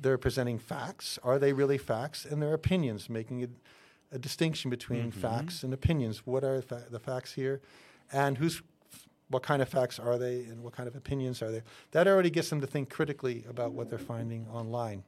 [0.00, 1.18] they're presenting facts.
[1.22, 2.24] Are they really facts?
[2.24, 3.50] And their opinions, making it
[4.14, 5.20] a distinction between mm-hmm.
[5.20, 6.24] facts and opinions.
[6.24, 7.60] What are fa- the facts here,
[8.12, 8.62] and who's
[9.28, 11.64] what kind of facts are they, and what kind of opinions are there?
[11.90, 15.02] That already gets them to think critically about what they're finding online.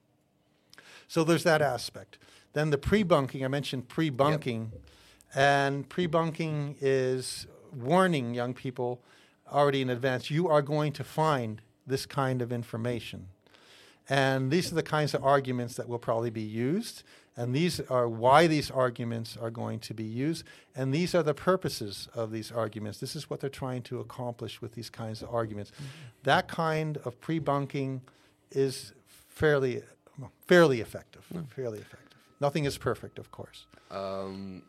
[1.07, 2.19] So there's that aspect.
[2.53, 3.45] Then the pre-bunking.
[3.45, 4.83] I mentioned pre-bunking, yep.
[5.35, 9.03] and pre-bunking is warning young people
[9.53, 10.31] already in advance.
[10.31, 13.29] You are going to find this kind of information.
[14.09, 17.03] And these are the kinds of arguments that will probably be used.
[17.37, 20.45] And these are why these arguments are going to be used.
[20.75, 22.99] And these are the purposes of these arguments.
[22.99, 25.71] This is what they're trying to accomplish with these kinds of arguments.
[25.73, 25.85] Mm-hmm.
[26.23, 28.01] That kind of pre bunking
[28.51, 28.93] is
[29.29, 29.83] fairly,
[30.47, 31.27] fairly effective.
[31.35, 31.49] Mm.
[31.51, 32.19] Fairly effective.
[32.41, 33.67] Nothing is perfect, of course.
[33.91, 34.63] Um,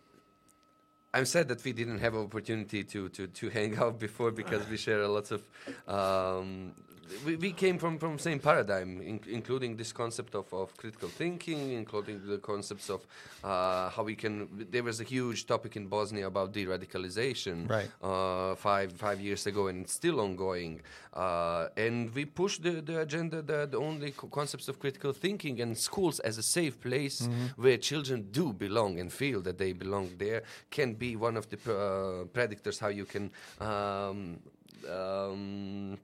[1.13, 4.77] I'm sad that we didn't have opportunity to, to, to hang out before because we
[4.77, 5.41] share lots of
[5.87, 6.73] um,
[7.25, 11.71] we, we came from from same paradigm, in, including this concept of, of critical thinking,
[11.71, 13.05] including the concepts of
[13.43, 14.67] uh, how we can.
[14.71, 17.89] There was a huge topic in Bosnia about de-radicalization, Right.
[18.01, 20.81] Uh, five five years ago, and it's still ongoing.
[21.13, 25.61] Uh, and we pushed the, the agenda, the, the only co- concepts of critical thinking
[25.61, 30.11] and schools as a safe place where children do belong and feel that they belong
[30.19, 33.31] there can be one of the uh, predictors how you can.
[33.59, 34.39] Um,
[34.87, 35.97] um,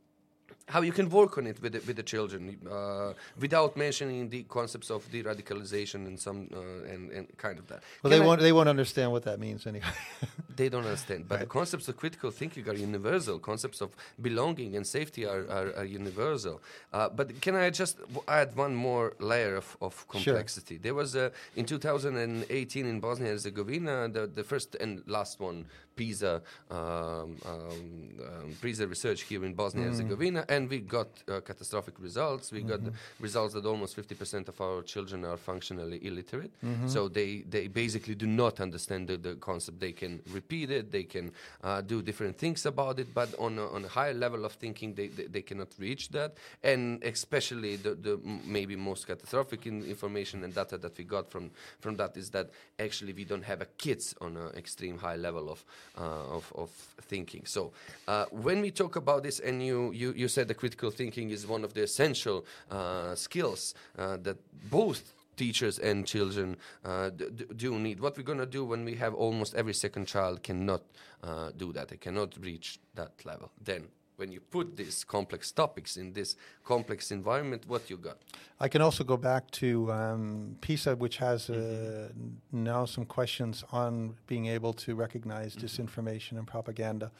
[0.70, 4.44] how you can work on it with the, with the children uh, without mentioning the
[4.44, 7.84] concepts of de-radicalization and some uh, and, and kind of that.
[8.02, 8.42] Well, Can they I- won't.
[8.42, 9.86] They won't understand what that means anyway.
[10.56, 11.28] they don't understand.
[11.28, 13.40] But the concepts of critical thinking are universal.
[13.40, 16.62] Concepts of belonging and safety are, are, are universal.
[16.94, 17.98] Uh, but can I just
[18.28, 20.78] add one more layer of, of complexity?
[20.78, 25.66] There was a, in 2018 in Bosnia and Herzegovina, the, the first and last one,
[25.96, 31.40] PISA, um, um, um, PISA research here in Bosnia and Herzegovina, and we got uh,
[31.42, 32.52] catastrophic results.
[32.52, 32.80] We got
[33.20, 36.52] results that almost 50% of our children are functionally illiterate.
[36.88, 39.80] So they, they basically do not understand the, the concept.
[39.80, 41.32] They can repeat it, they can
[41.64, 44.94] uh, do different things about it, but on a, on a higher level of thinking,
[44.96, 46.38] they, they, they cannot reach that.
[46.64, 51.30] And especially the, the m- maybe most catastrophic in information and data that we got
[51.32, 55.16] from, from that is that actually we don't have a kids on an extreme high
[55.16, 55.64] level of,
[55.96, 56.70] of, of
[57.02, 57.46] thinking.
[57.46, 57.72] So
[58.08, 61.46] uh, when we talk about this, and you, you, you said the critical thinking is
[61.48, 64.38] one of the essential uh, skills uh, that
[64.70, 67.10] both teachers and children uh,
[67.56, 68.00] do need.
[68.00, 70.84] What we're going to do when we have almost every second child cannot
[71.24, 71.90] uh, do that.
[71.90, 73.52] They cannot reach that level.
[73.64, 78.18] Then, when you put these complex topics in this complex environment, what you got?
[78.60, 82.10] I can also go back to um, PISA, which has uh,
[82.52, 87.12] now some questions on being able to recognize disinformation and propaganda.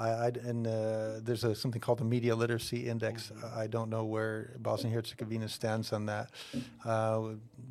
[0.00, 3.30] I, I'd- and uh, there's a, something called the Media Literacy Index.
[3.54, 6.30] I don't know where Bosnia Herzegovina stands on that,
[6.84, 7.20] uh,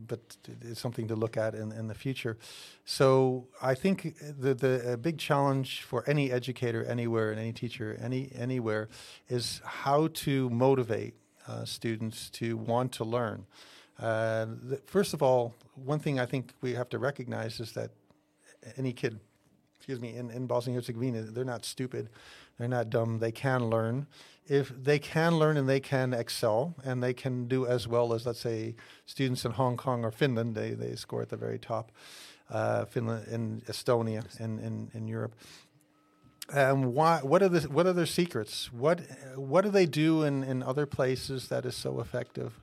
[0.08, 0.20] but
[0.62, 2.38] it's something to look at in, in the future.
[2.86, 7.98] So I think the the a big challenge for any educator anywhere and any teacher
[8.02, 8.88] any anywhere
[9.28, 11.14] is how to motivate
[11.48, 13.46] uh, students to want to learn.
[14.00, 15.54] Uh, th- first of all,
[15.86, 17.90] one thing I think we have to recognize is that
[18.78, 19.20] any kid,
[19.80, 22.10] excuse me, in, in Bosnia and Herzegovina, they're not stupid,
[22.58, 23.20] they're not dumb.
[23.20, 24.08] They can learn.
[24.46, 28.26] If they can learn and they can excel and they can do as well as,
[28.26, 31.92] let's say, students in Hong Kong or Finland, they, they score at the very top.
[32.50, 35.36] Uh, Finland and Estonia in, in, in Europe.
[36.52, 37.20] Um, why?
[37.20, 38.74] What are the what are their secrets?
[38.74, 39.02] What
[39.36, 42.60] what do they do in, in other places that is so effective?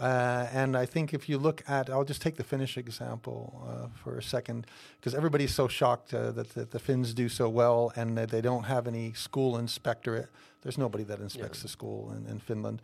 [0.00, 3.88] Uh, and I think if you look at, I'll just take the Finnish example uh,
[4.02, 4.66] for a second,
[4.98, 8.40] because everybody's so shocked uh, that, that the Finns do so well and that they
[8.40, 10.28] don't have any school inspectorate.
[10.62, 11.62] There's nobody that inspects Yeah.
[11.64, 12.80] the school in, in Finland,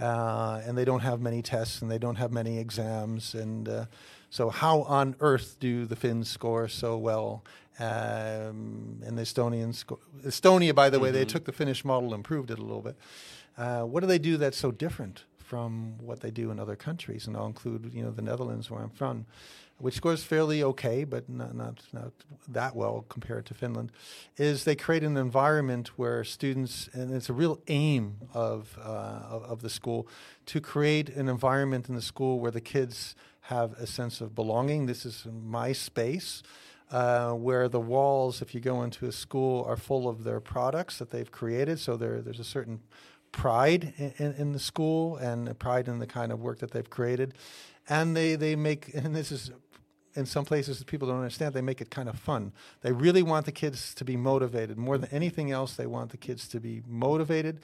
[0.00, 3.34] uh, and they don't have many tests and they don't have many exams.
[3.34, 3.84] And uh,
[4.30, 7.44] so, how on earth do the Finns score so well?
[7.78, 12.20] Um, and the Estonians, sco- Estonia, by the way, they took the Finnish model, and
[12.20, 12.96] improved it a little bit.
[13.58, 17.26] Uh, what do they do that's so different from what they do in other countries?
[17.26, 19.26] And I'll include, you know, the Netherlands, where I'm from,
[19.78, 22.12] which scores fairly okay, but not not not
[22.48, 23.92] that well compared to Finland.
[24.36, 29.42] Is they create an environment where students, and it's a real aim of uh, of,
[29.52, 30.08] of the school,
[30.46, 34.86] to create an environment in the school where the kids have a sense of belonging.
[34.86, 36.42] This is my space.
[36.88, 40.98] Uh, where the walls, if you go into a school, are full of their products
[40.98, 41.80] that they've created.
[41.80, 42.78] So there, there's a certain
[43.32, 47.34] pride in, in, the school and pride in the kind of work that they've created.
[47.88, 49.50] And they, they make, and this is
[50.16, 52.52] in some places people don't understand, they make it kind of fun.
[52.80, 54.78] They really want the kids to be motivated.
[54.78, 57.60] More than anything else, they want the kids to be motivated.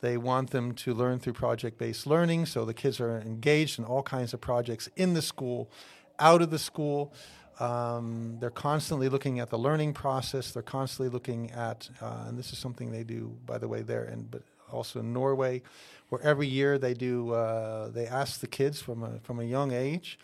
[0.00, 2.46] They want them to learn through project based learning.
[2.46, 5.70] So the kids are engaged in all kinds of projects in the school,
[6.18, 7.12] out of the school.
[7.58, 10.52] Um, they're constantly looking at the learning process.
[10.52, 14.04] They're constantly looking at, uh, and this is something they do, by the way, there,
[14.04, 15.62] and but also in Norway,
[16.08, 19.72] where every year they do, uh, they ask the kids from a from a young
[19.72, 20.18] age,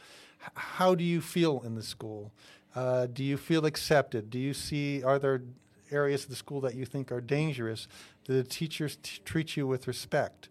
[0.55, 2.33] how do you feel in the school?
[2.75, 4.31] Uh, do you feel accepted?
[4.31, 5.43] Do you see are there
[5.91, 7.87] areas of the school that you think are dangerous?
[8.25, 10.49] Do the teachers t- treat you with respect?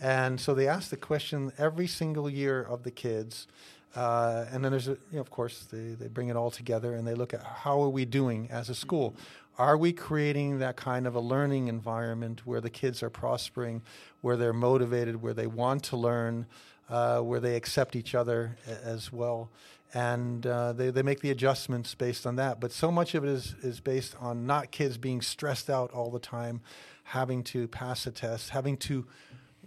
[0.00, 3.46] And so they ask the question every single year of the kids.
[3.94, 6.94] Uh, and then there's, a, you know, of course, they, they bring it all together
[6.94, 9.14] and they look at how are we doing as a school?
[9.58, 13.82] Are we creating that kind of a learning environment where the kids are prospering,
[14.22, 16.46] where they're motivated, where they want to learn,
[16.88, 19.50] uh, where they accept each other as well?
[19.92, 22.60] And uh, they, they make the adjustments based on that.
[22.60, 26.10] But so much of it is, is based on not kids being stressed out all
[26.10, 26.62] the time,
[27.04, 29.06] having to pass a test, having to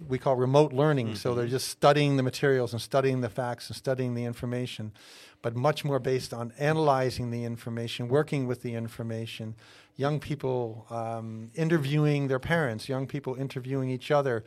[0.08, 1.16] we call remote learning.
[1.16, 4.92] So they're just studying the materials and studying the facts and studying the information,
[5.42, 9.56] but much more based on analyzing the information, working with the information.
[9.96, 14.44] Young people um, interviewing their parents, young people interviewing each other,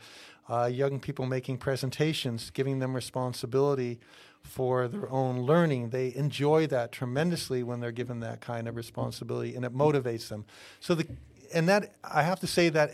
[0.47, 3.99] uh, young people making presentations, giving them responsibility
[4.43, 5.89] for their own learning.
[5.89, 10.45] They enjoy that tremendously when they're given that kind of responsibility, and it motivates them.
[10.79, 11.07] So the
[11.53, 12.91] and that I have to say that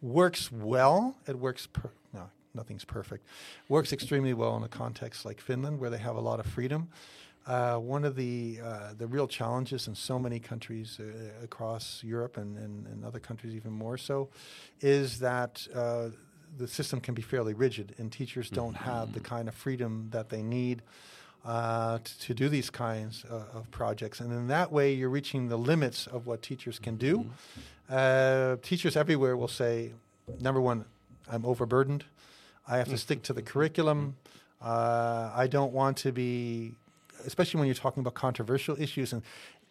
[0.00, 1.16] works well.
[1.26, 1.66] It works.
[1.66, 3.26] Per, no, nothing's perfect.
[3.68, 6.88] Works extremely well in a context like Finland, where they have a lot of freedom.
[7.46, 12.36] Uh, one of the uh, the real challenges in so many countries uh, across Europe
[12.36, 14.28] and, and, and, other countries even more so,
[14.82, 16.08] is that uh,
[16.58, 18.84] the system can be fairly rigid, and teachers don't mm-hmm.
[18.84, 20.82] have the kind of freedom that they need.
[21.44, 24.18] Uh, to, to, do these kinds uh, of projects.
[24.18, 27.18] And in that way, you're reaching the limits of what teachers can do.
[27.18, 27.30] Mm-hmm.
[27.88, 29.92] Uh, teachers everywhere will say,
[30.40, 30.84] number one,
[31.30, 32.04] I'm overburdened.
[32.66, 32.98] I have to mm.
[32.98, 34.16] stick to the curriculum.
[34.60, 36.74] Uh, I don't want to be,
[37.24, 39.22] especially when you're talking about controversial issues and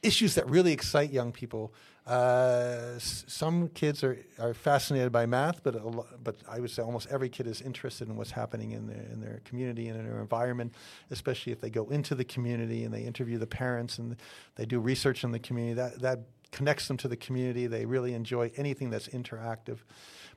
[0.02, 1.74] issues that really excite young people.
[2.06, 6.82] Uh, s- some kids are, are fascinated by math, but lo- but I would say
[6.82, 10.08] almost every kid is interested in what's happening in their in their community and in
[10.08, 10.74] their environment,
[11.12, 14.16] especially if they go into the community and they interview the parents and
[14.56, 15.74] they do research in the community.
[15.74, 16.20] That that
[16.52, 17.68] connects them to the community.
[17.68, 19.80] They really enjoy anything that's interactive.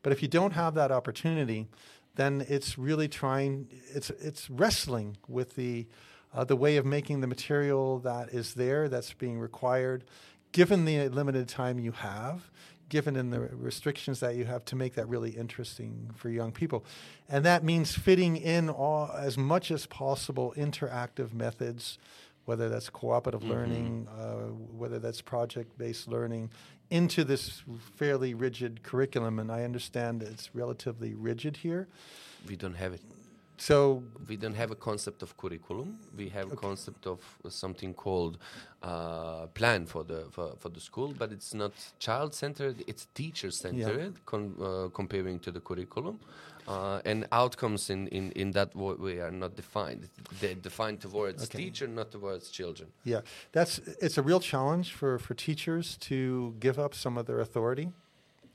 [0.02, 1.68] But if you don't have that opportunity,
[2.16, 3.68] then it's really trying.
[3.94, 5.86] It's it's wrestling with the
[6.34, 10.04] uh, the way of making the material that is there that's being required,
[10.52, 12.50] given the limited time you have,
[12.88, 16.84] given in the restrictions that you have to make that really interesting for young people.
[17.28, 21.98] And that means fitting in all, as much as possible interactive methods
[22.50, 23.52] whether that's cooperative mm-hmm.
[23.56, 24.50] learning, uh,
[24.82, 26.50] whether that's project based learning,
[26.98, 27.62] into this
[27.98, 29.38] fairly rigid curriculum.
[29.38, 31.86] And I understand it's relatively rigid here.
[32.48, 33.02] We don't have it.
[33.68, 35.88] So we don't have a concept of curriculum.
[36.16, 36.54] We have okay.
[36.54, 38.38] a concept of something called
[38.82, 41.72] uh, plan for the for, for, the school, but it's not
[42.06, 42.76] child centered.
[42.90, 44.24] It's teacher centered, yeah.
[44.30, 46.16] con, uh, comparing to the curriculum
[46.70, 50.08] uh, and outcomes in, in, in that way are not defined.
[50.40, 51.58] They're defined towards okay.
[51.64, 52.88] teacher, not towards children.
[53.04, 57.40] Yeah, that's it's a real challenge for, for teachers to give up some of their
[57.40, 57.88] authority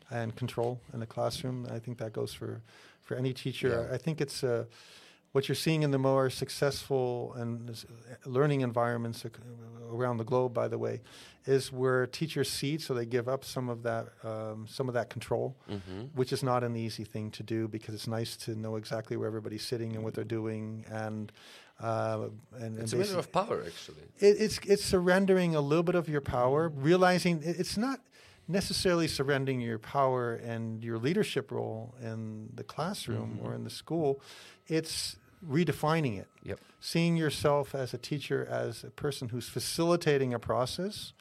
[0.10, 1.68] and control in the classroom.
[1.70, 2.62] I think that goes for,
[3.02, 3.88] for any teacher.
[3.90, 3.96] Yeah.
[3.96, 4.66] I think it's uh,
[5.36, 7.86] what you're seeing in the more successful and
[8.26, 9.26] learning environments
[9.92, 11.02] around the globe, by the way,
[11.46, 15.10] is where teachers cede, so they give up some of that um, some of that
[15.10, 16.04] control, mm-hmm.
[16.14, 19.28] which is not an easy thing to do because it's nice to know exactly where
[19.28, 21.34] everybody's sitting and what they're doing and.
[21.82, 24.06] Uh, and, it's and a matter of power, actually.
[24.20, 28.00] It, it's it's surrendering a little bit of your power, realizing it's not
[28.48, 33.46] necessarily surrendering your power and your leadership role in the classroom mm-hmm.
[33.46, 34.22] or in the school.
[34.68, 35.18] It's
[35.48, 36.28] redefining it.
[36.44, 36.60] Yep.
[36.80, 41.14] Seeing yourself as a teacher as a person who's facilitating a process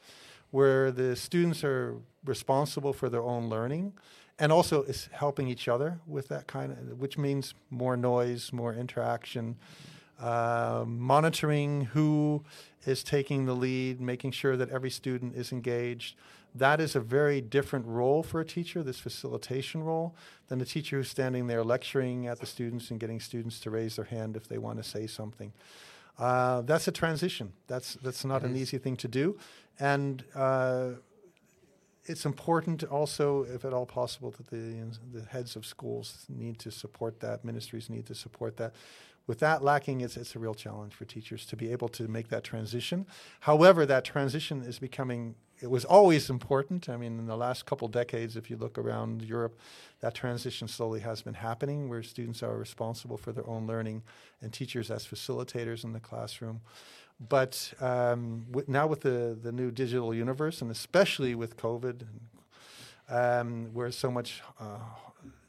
[0.51, 3.93] where the students are responsible for their own learning
[4.39, 8.75] and also is helping each other with that kind of which means more noise, more
[8.75, 9.57] interaction,
[10.21, 12.45] uh, monitoring who
[12.87, 16.17] is taking the lead, making sure that every student is engaged.
[16.55, 20.15] That is a very different role for a teacher, this facilitation role,
[20.49, 23.97] than the teacher who's standing there lecturing at the students and getting students to raise
[23.97, 25.53] their hand if they want to say something.
[26.17, 27.53] Uh, that's a transition.
[27.67, 29.37] That's that's not an easy thing to do,
[29.81, 30.91] and uh,
[32.05, 36.71] it's important also, if at all possible, that the the heads of schools need to
[36.71, 37.45] support that.
[37.45, 38.75] Ministries need to support that
[39.27, 42.29] with that lacking, it's, it's a real challenge for teachers to be able to make
[42.29, 43.07] that transition.
[43.41, 46.89] However, that transition is becoming, it was always important.
[46.89, 49.59] I mean, in the last couple decades, if you look around Europe,
[50.01, 54.03] that transition slowly has been happening where students are responsible for their own learning
[54.43, 56.61] and teachers as facilitators in the classroom.
[57.29, 62.03] But um, now with the, the new digital universe, and especially with COVID,
[63.09, 64.79] um, where so much uh,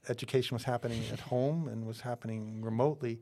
[0.07, 3.19] education was happening at home and was happening remotely,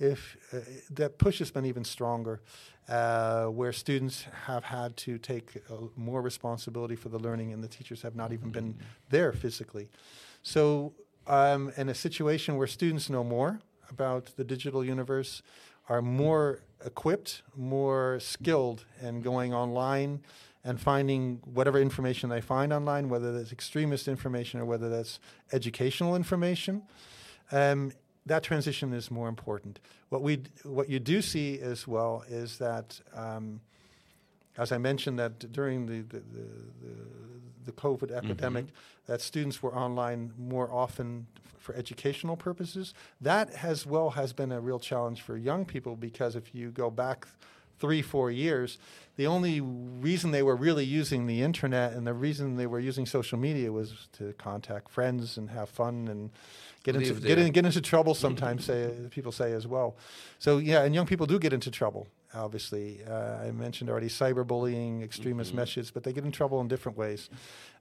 [0.00, 0.58] if uh,
[0.90, 2.40] that push has been even stronger,
[2.88, 7.68] uh, where students have had to take uh, more responsibility for the learning, and the
[7.68, 8.76] teachers have not even been
[9.10, 9.88] there physically.
[10.42, 10.94] So,
[11.26, 15.42] um, in a situation where students know more about the digital universe,
[15.90, 20.20] are more equipped, more skilled in going online
[20.64, 25.18] and finding whatever information they find online, whether that's extremist information or whether that's
[25.52, 26.82] educational information.
[27.50, 27.92] Um,
[28.26, 29.80] that transition is more important.
[30.08, 33.60] What we what you do see as well is that um,
[34.56, 36.46] as I mentioned, that during the the, the,
[36.82, 36.94] the,
[37.66, 38.66] the COVID epidemic,
[39.06, 41.26] that students were online more often
[41.58, 42.94] for educational purposes.
[43.20, 46.90] That as well has been a real challenge for young people because if you go
[46.90, 47.26] back
[47.80, 48.78] three, four years,
[49.16, 53.06] the only reason they were really using the internet and the reason they were using
[53.06, 56.30] social media was to contact friends and have fun and
[56.84, 58.14] get into get, in, get into trouble.
[58.26, 59.96] Sometimes say people say as well.
[60.38, 62.06] So yeah, and young people do get into trouble.
[62.32, 66.96] Obviously, uh, I mentioned already cyberbullying, extremist messages, but they get in trouble in different
[66.96, 67.28] ways.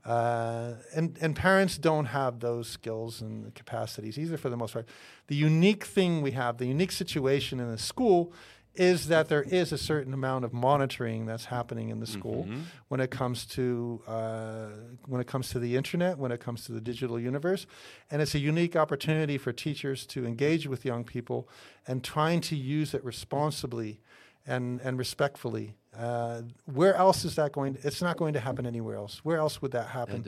[0.03, 4.87] Uh, and and parents don't have those skills and capacities either for the most part.
[5.27, 8.33] The unique thing we have, the unique situation in the school
[8.79, 12.47] is that there is a certain amount of monitoring that's happening in the school
[12.87, 14.67] when it comes to uh,
[15.05, 17.67] when it comes to the internet, when it comes to the digital universe,
[18.09, 21.47] and it's a unique opportunity for teachers to engage with young people
[21.87, 23.99] and trying to use it responsibly
[24.47, 25.75] and and respectfully.
[25.97, 27.73] Uh, where else is that going?
[27.73, 29.19] To, it's not going to happen anywhere else.
[29.25, 30.21] Where else would that happen?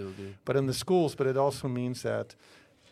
[0.43, 1.15] But in the schools.
[1.15, 2.35] But it also means that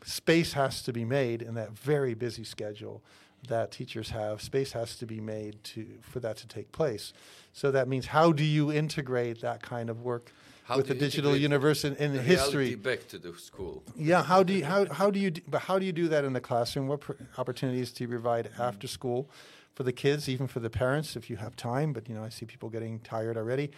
[0.04, 3.02] space has to be made in that very busy schedule
[3.48, 4.42] that teachers have.
[4.42, 7.14] Space has to be made to for that to take place.
[7.54, 10.32] So that means how do you integrate that kind of work
[10.66, 12.76] How with the digital universe in, in The history?
[12.76, 13.84] back to the school.
[13.96, 16.26] Yeah, how do you how how do you do, but how do you do that
[16.26, 16.88] in the classroom?
[16.88, 17.02] What
[17.38, 19.30] opportunities do you provide after school
[19.74, 21.94] for the kids, even for the parents, if you have time?
[21.94, 23.72] But you know, I see people getting tired already.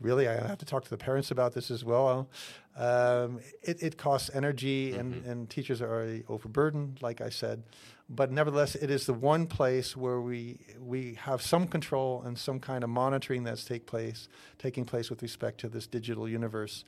[0.00, 2.28] Really, I have to talk to the parents about this as well.
[2.76, 7.62] Um, it, it costs energy, and, and teachers are already overburdened, like I said.
[8.08, 12.60] But nevertheless, it is the one place where we we have some control and some
[12.60, 14.28] kind of monitoring that's take place,
[14.58, 16.84] taking place with respect to this digital universe.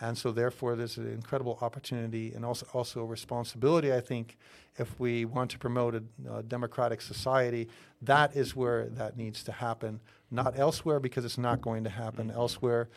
[0.00, 4.38] And so, therefore, there's an incredible opportunity and also, also a responsibility, I think,
[4.78, 7.68] if we want to promote a, democratic society,
[8.00, 12.30] that is where that needs to happen, not elsewhere, because it's not going to happen
[12.30, 12.88] elsewhere.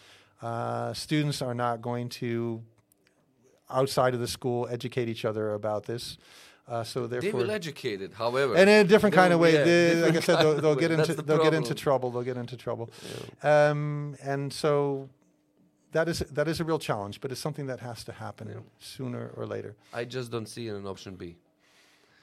[0.41, 2.61] Uh, students are not going to,
[3.69, 6.17] outside of the school, educate each other about this.
[6.69, 8.55] Uh, so, They therefore, will educate it, however.
[8.55, 9.53] and in a different kind of way.
[9.53, 12.09] yeah, they, like I said, they'll, they'll get into the they'll get into trouble.
[12.11, 12.89] They'll get into trouble.
[13.41, 15.09] Um, and so
[15.93, 18.59] that is that is a real challenge, but it's something that has to happen Yeah.
[18.79, 19.75] sooner or later.
[19.93, 21.35] I just don't see an option B.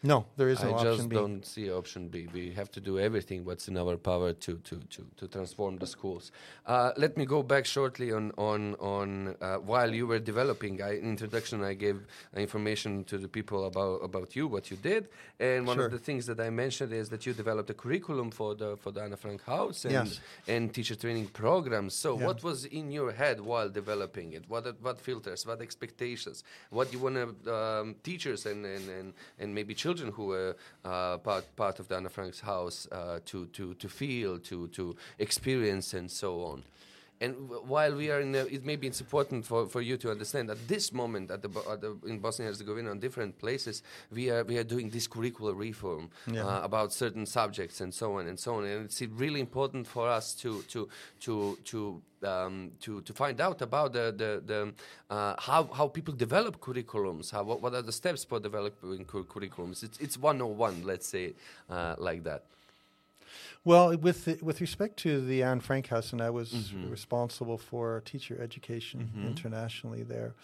[0.03, 1.17] No, there is no I just B.
[1.17, 2.27] don't see option B.
[2.33, 5.87] We have to do everything what's in our power to to to, to transform the
[5.87, 6.33] schools.
[6.67, 10.81] Uh, let me go back shortly on on on uh, while you were developing.
[10.81, 11.99] I, introduction, I gave
[12.35, 15.87] information to the people about about you, what you did, and one Sure.
[15.87, 18.93] of the things that I mentioned is that you developed a curriculum for the for
[18.93, 20.21] the Anna Frank House and Yes.
[20.49, 21.93] and teacher training programs.
[21.95, 22.27] So, Yeah.
[22.29, 24.45] what was in your head while developing it?
[24.49, 25.45] What what filters?
[25.47, 26.43] What expectations?
[26.71, 31.19] What you want to um, teachers and, and, and, and maybe children who were uh,
[31.19, 35.95] part part of the Anna Frank's house uh, to to to feel, to to experience,
[35.95, 36.63] and so on.
[37.23, 40.49] And while we are in, the, it maybe it's important for, for you to understand
[40.51, 44.31] at this moment at the, at the in Bosnia and Herzegovina, on different places, we
[44.31, 46.47] are we are doing this curricular reform Yeah.
[46.47, 48.65] uh, about certain subjects and so on and so on.
[48.65, 50.89] And it's really important for us to to
[51.21, 56.15] to to um, to to find out about the the, the uh, how how people
[56.15, 57.31] develop curriculums.
[57.33, 59.83] How what, what are the steps for developing cur- curriculums?
[59.83, 61.35] It's it's 101, let's say
[61.69, 62.45] uh, like that.
[63.65, 66.91] Well, with the, with respect to the Anne Frank House, and I was Mhm.
[66.91, 69.27] responsible for teacher education Mhm.
[69.27, 70.35] internationally there.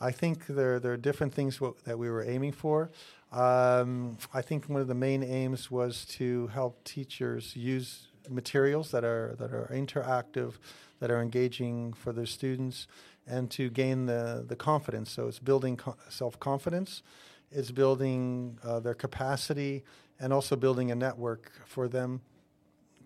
[0.00, 2.90] I think there there are different things w- that we were aiming for.
[3.32, 9.02] Um, I think one of the main aims was to help teachers use materials that
[9.04, 10.54] are that are interactive,
[11.00, 12.86] that are engaging for their students,
[13.26, 15.10] and to gain the the confidence.
[15.10, 17.02] So it's building co- self confidence,
[17.50, 19.82] it's building uh, their capacity,
[20.20, 22.20] and also building a network for them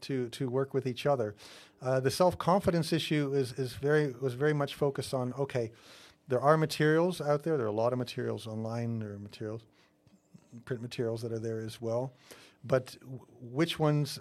[0.05, 1.35] to to work with each other.
[1.83, 5.71] Uh, the self confidence issue is is very was very much focused on okay,
[6.29, 7.57] there are materials out there.
[7.57, 8.99] There are a lot of materials online.
[8.99, 9.63] There are materials,
[10.65, 12.13] print materials that are there as well,
[12.65, 12.97] but
[13.41, 14.19] which ones,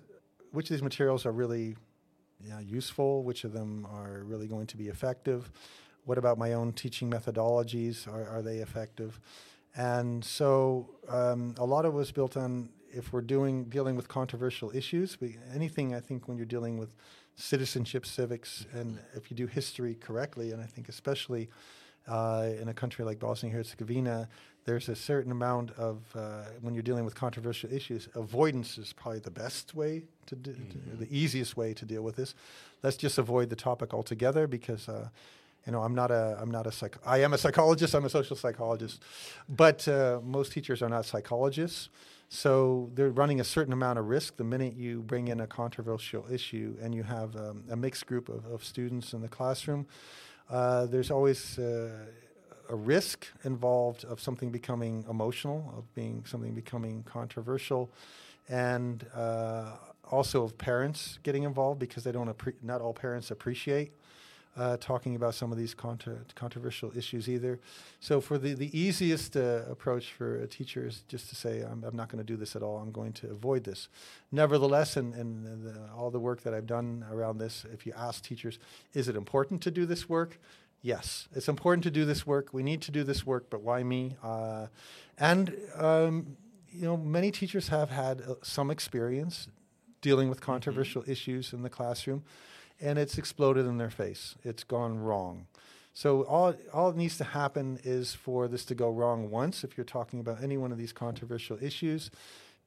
[0.51, 1.75] which of these materials are really
[2.45, 3.23] yeah, useful?
[3.23, 5.51] Which of them are really going to be effective?
[6.05, 8.07] What about my own teaching methodologies?
[8.07, 9.19] Are, are they effective?
[9.75, 14.07] And so um, a lot of it was built on if we're doing dealing with
[14.07, 15.19] controversial issues.
[15.19, 16.93] We, anything I think when you're dealing with
[17.35, 21.49] citizenship, civics, and if you do history correctly, and I think especially
[22.07, 24.27] uh, in a country like Bosnia and Herzegovina,
[24.65, 29.19] there's a certain amount of uh, when you're dealing with controversial issues, avoidance is probably
[29.19, 32.35] the best way to, do, to the easiest way to deal with this.
[32.81, 34.87] Let's just avoid the topic altogether because.
[34.87, 35.09] Uh,
[35.65, 36.97] you know, I'm not a, I'm not a psych.
[37.05, 37.93] I am a psychologist.
[37.93, 39.01] I'm a social psychologist,
[39.47, 41.87] but uh, most teachers are not psychologists.
[42.33, 46.25] So they're running a certain amount of risk the minute you bring in a controversial
[46.31, 49.85] issue and you have um, a mixed group of, of, students in the classroom.
[50.49, 51.91] Uh, there's always uh,
[52.69, 57.91] a risk involved of something becoming emotional, of being something becoming controversial,
[58.49, 59.73] and uh,
[60.09, 63.91] also of parents getting involved because they don't appre- not all parents appreciate
[64.55, 67.59] uh, talking about some of these contra- controversial issues either.
[67.99, 71.83] So, for the, the easiest uh, approach for a teacher is just to say, I'm,
[71.83, 73.89] I'm not going to do this at all, I'm going to avoid this.
[74.31, 78.23] Nevertheless, and, and the, all the work that I've done around this, if you ask
[78.23, 78.59] teachers,
[78.93, 80.39] is it important to do this work?
[80.81, 82.49] Yes, it's important to do this work.
[82.51, 84.17] We need to do this work, but why me?
[84.21, 84.67] Uh,
[85.17, 86.37] and um,
[86.69, 89.47] you know, many teachers have had uh, some experience
[90.01, 90.51] dealing with mm-hmm.
[90.51, 91.11] controversial mm-hmm.
[91.11, 92.23] issues in the classroom
[92.83, 94.35] and it's exploded in their face.
[94.43, 95.47] It's gone wrong.
[95.93, 99.63] So all all it needs to happen is for this to go wrong once.
[99.63, 102.11] If you're talking about any one of these controversial issues,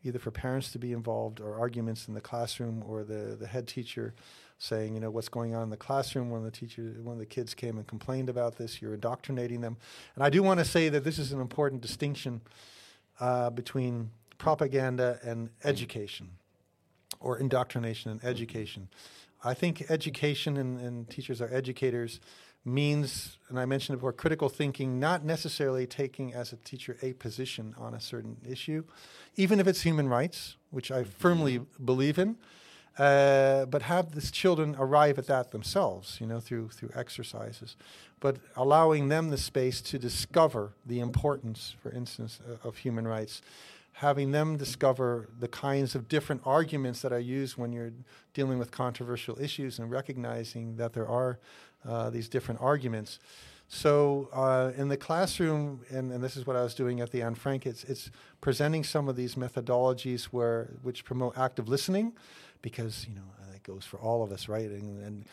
[0.05, 3.67] either for parents to be involved or arguments in the classroom or the the head
[3.67, 4.15] teacher
[4.59, 6.31] saying, you know, what's going on in the classroom.
[6.31, 8.81] One of the teachers, one of the kids came and complained about this.
[8.81, 9.77] You're indoctrinating them,
[10.15, 12.41] and I do want to say that this is an important distinction
[13.21, 16.31] uh, between propaganda and education,
[17.19, 18.89] or indoctrination and education.
[19.45, 22.21] I think education and, and teachers are educators
[22.65, 27.75] means, and I mentioned before, critical thinking, not necessarily taking as a teacher a position
[27.79, 28.85] on a certain issue,
[29.37, 32.37] even if it's human rights, which I firmly believe in.
[32.99, 37.77] Uh, but have the children arrive at that themselves, you know, through through exercises,
[38.21, 43.43] but allowing them the space to discover the importance, for instance, uh, of human rights,
[43.97, 47.93] having them discover the kinds of different arguments that I use when you're
[48.35, 51.39] dealing with controversial issues and recognizing that there are
[51.89, 53.19] uh, these different arguments.
[53.69, 57.23] So uh, in the classroom, and, and, this is what I was doing at the
[57.23, 58.11] Anne Frank, it's, it's
[58.43, 62.13] presenting some of these methodologies where which promote active listening,
[62.61, 64.69] because you know that goes for all of us, right?
[64.69, 65.25] And, and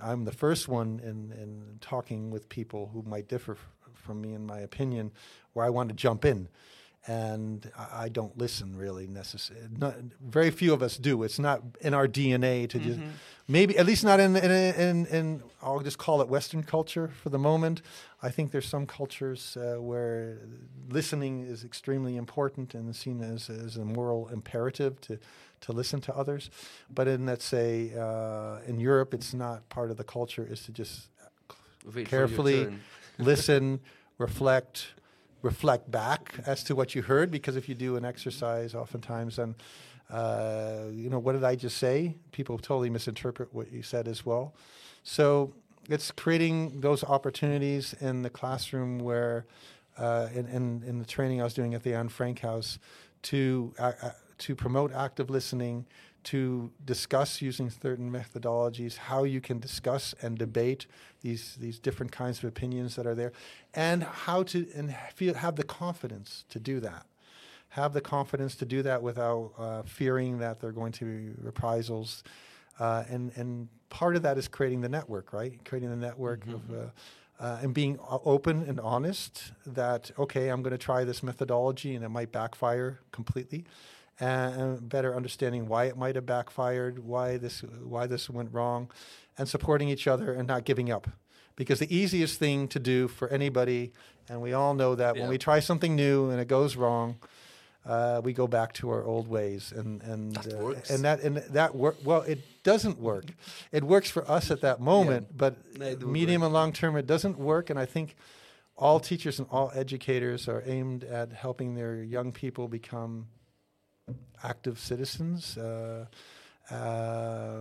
[0.00, 4.32] I'm the first one in, in talking with people who might differ f- from me
[4.32, 5.12] in my opinion,
[5.52, 6.48] where I want to jump in
[7.06, 9.68] and I don't listen really necessarily.
[10.20, 11.22] Very few of us do.
[11.22, 12.88] It's not in our DNA to mm-hmm.
[12.88, 13.00] just
[13.46, 17.28] maybe at least not in, in, in in I'll just call it Western culture for
[17.28, 17.82] the moment.
[18.22, 20.38] I think there's some cultures uh, where
[20.88, 25.18] listening is extremely important and seen as as a moral imperative to
[25.60, 26.50] to listen to others.
[26.92, 30.72] But in let's say uh, in Europe, it's not part of the culture is to
[30.72, 31.08] just
[31.94, 32.66] Wait carefully
[33.18, 33.80] listen,
[34.18, 34.88] reflect
[35.46, 39.54] reflect back as to what you heard because if you do an exercise oftentimes then
[40.10, 42.16] uh, you know what did i just say?
[42.32, 44.54] People totally misinterpret what you said as well.
[45.02, 45.52] So
[45.88, 49.46] it's creating those opportunities in the classroom where
[49.98, 52.78] uh, in, in, in, the training i was doing at the anne frank house
[53.22, 55.86] to uh, uh to promote active listening
[56.26, 60.86] to discuss using certain methodologies how you can discuss and debate
[61.22, 63.32] these these different kinds of opinions that are there,
[63.74, 67.06] and how to and feel have the confidence to do that.
[67.70, 71.34] Have the confidence to do that without uh, fearing that there are going to be
[71.40, 72.24] reprisals,
[72.80, 75.64] uh, and and part of that is creating the network, right?
[75.64, 76.54] Creating the network mm-hmm.
[76.74, 76.86] of.
[76.86, 76.90] Uh,
[77.38, 82.02] uh, and being open and honest that okay i'm going to try this methodology and
[82.02, 83.66] it might backfire completely
[84.18, 88.90] and better understanding why it might have backfired, why this why this went wrong,
[89.36, 91.08] and supporting each other and not giving up.
[91.54, 93.92] Because the easiest thing to do for anybody,
[94.28, 95.22] and we all know that yeah.
[95.22, 97.16] when we try something new and it goes wrong,
[97.86, 101.36] uh, we go back to our old ways, and and that uh, and that and
[101.36, 101.96] that work.
[102.04, 103.26] Well, it doesn't work.
[103.70, 105.34] it works for us at that moment, yeah.
[105.36, 106.46] but medium work.
[106.46, 107.70] and long term, it doesn't work.
[107.70, 108.16] And I think
[108.76, 113.26] all teachers and all educators are aimed at helping their young people become
[114.42, 116.06] active citizens, uh,
[116.70, 117.60] uh,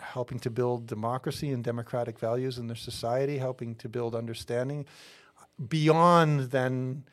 [0.00, 4.86] helping to build democracy and democratic values in their society, helping to build understanding
[5.68, 7.04] beyond then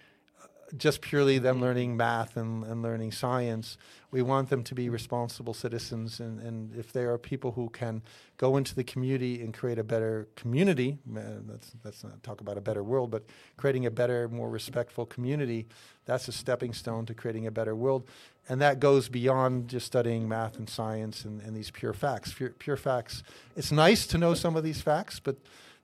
[0.77, 3.77] just purely them learning math and, and learning science.
[4.11, 8.01] We want them to be responsible citizens, and, and if there are people who can
[8.37, 12.57] go into the community and create a better community, uh, let's, let's not talk about
[12.57, 13.23] a better world, but
[13.57, 15.67] creating a better, more respectful community,
[16.05, 18.07] that's a stepping stone to creating a better world.
[18.49, 22.33] And that goes beyond just studying math and science and, and these pure facts.
[22.33, 23.23] Pure, pure facts.
[23.55, 25.37] It's nice to know some of these facts, but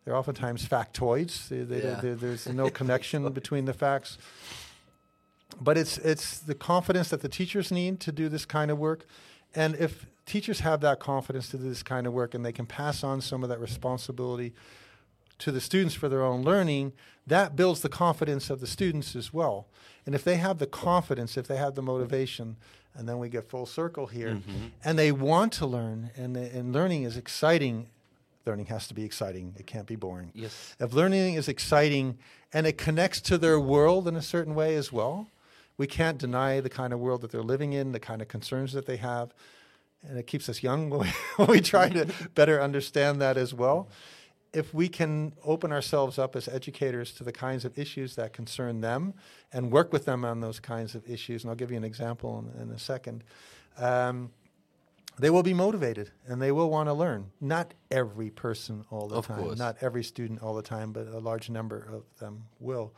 [0.03, 1.47] they're oftentimes factoids.
[1.47, 2.15] They, they, yeah.
[2.15, 4.17] there's no connection between the facts
[5.59, 9.05] but it's it's the confidence that the teachers need to do this kind of work,
[9.53, 12.65] and if teachers have that confidence to do this kind of work and they can
[12.65, 14.53] pass on some of that responsibility
[15.39, 16.93] to the students for their own learning,
[17.25, 19.67] that builds the confidence of the students as well.
[20.05, 22.57] And if they have the confidence, if they have the motivation,
[22.93, 24.67] and then we get full circle here, mm-hmm.
[24.83, 27.87] and they want to learn, and, and learning is exciting.
[28.45, 29.53] Learning has to be exciting.
[29.57, 30.31] It can't be boring.
[30.33, 30.75] Yes.
[30.79, 32.17] If learning is exciting
[32.51, 35.27] and it connects to their world in a certain way as well,
[35.79, 38.73] we can't deny the kind of world that they're living in, the kind of concerns
[38.73, 39.33] that they have,
[40.07, 41.07] and it keeps us young when we,
[41.37, 42.05] when we try to
[42.35, 43.89] better understand that as well
[44.53, 48.81] if we can open ourselves up as educators to the kinds of issues that concern
[48.81, 49.13] them
[49.53, 52.51] and work with them on those kinds of issues, and I'll give you an example
[52.55, 53.23] in, in a second,
[53.77, 54.31] um,
[55.19, 57.31] they will be motivated and they will want to learn.
[57.41, 59.59] Not every person all the of time, course.
[59.59, 62.93] not every student all the time, but a large number of them will.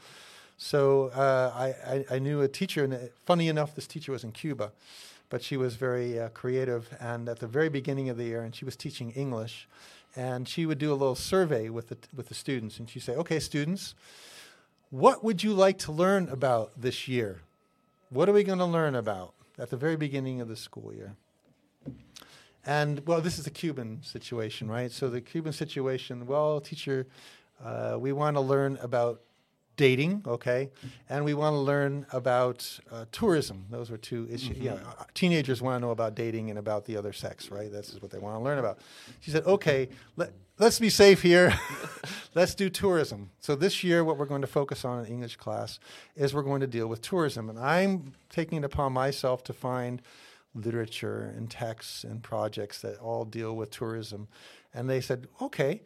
[0.63, 4.31] So uh, I, I, knew a teacher, and uh, funny enough, this teacher was in
[4.31, 4.71] Cuba,
[5.27, 6.95] but she was very uh, creative.
[6.99, 9.67] And at the very beginning of the year, and she was teaching English,
[10.15, 12.77] and she would do a little survey with the, with the students.
[12.77, 13.95] And she'd say, okay, students,
[14.91, 17.41] what would you like to learn about this year?
[18.11, 21.15] What are we going to learn about at the very beginning of the school year?
[22.67, 24.91] And well, this is the Cuban situation, right?
[24.91, 27.07] So the Cuban situation, well, teacher,
[27.65, 29.21] uh, we want to learn about
[29.77, 30.69] dating, okay,
[31.09, 33.65] and we want to learn about uh, tourism.
[33.69, 34.57] Those are two issues.
[34.57, 34.65] Mm-hmm.
[34.65, 37.71] Yeah, uh, teenagers want to know about dating and about the other sex, right?
[37.71, 38.79] That's what they want to learn about.
[39.21, 41.57] She said, okay, let, let's be safe here.
[42.35, 43.31] let's do tourism.
[43.39, 45.79] So this year, what we're going to focus on in English class
[46.15, 50.01] is we're going to deal with tourism, and I'm taking it upon myself to find
[50.53, 54.27] literature and texts and projects that all deal with tourism.
[54.73, 55.81] And they said, okay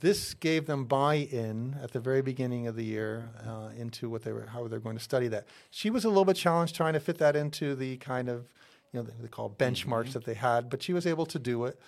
[0.00, 4.32] this gave them buy-in at the very beginning of the year uh, into what they
[4.32, 5.46] were, how they're going to study that.
[5.70, 8.48] She was a little bit challenged trying to fit that into the kind of,
[8.92, 10.12] you know, they call benchmarks mm-hmm.
[10.12, 11.78] that they had, but she was able to do it.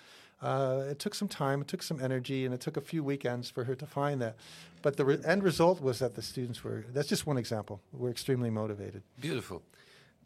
[0.41, 3.49] Uh, it took some time, it took some energy, and it took a few weekends
[3.49, 4.37] for her to find that.
[4.81, 8.09] But the re- end result was that the students were, that's just one example, were
[8.09, 9.03] extremely motivated.
[9.19, 9.61] Beautiful.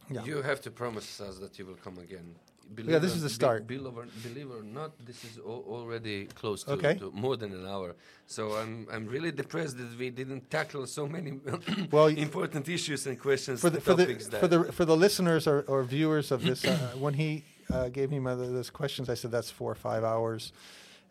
[0.10, 0.24] Yeah.
[0.24, 3.30] You have to promise us that you will come again believe yeah, this is the
[3.30, 3.68] start.
[3.68, 6.96] Be, believe, or, believe or not, this is already close to, okay.
[6.96, 7.96] to, more than an hour.
[8.28, 11.40] So I'm I'm really depressed that we didn't tackle so many
[11.92, 14.06] well, important issues and questions for the for the,
[14.42, 16.66] for the for the listeners or, or viewers of this.
[16.66, 20.04] Uh, when he uh, gave me my, those questions, I said that's four or five
[20.04, 20.52] hours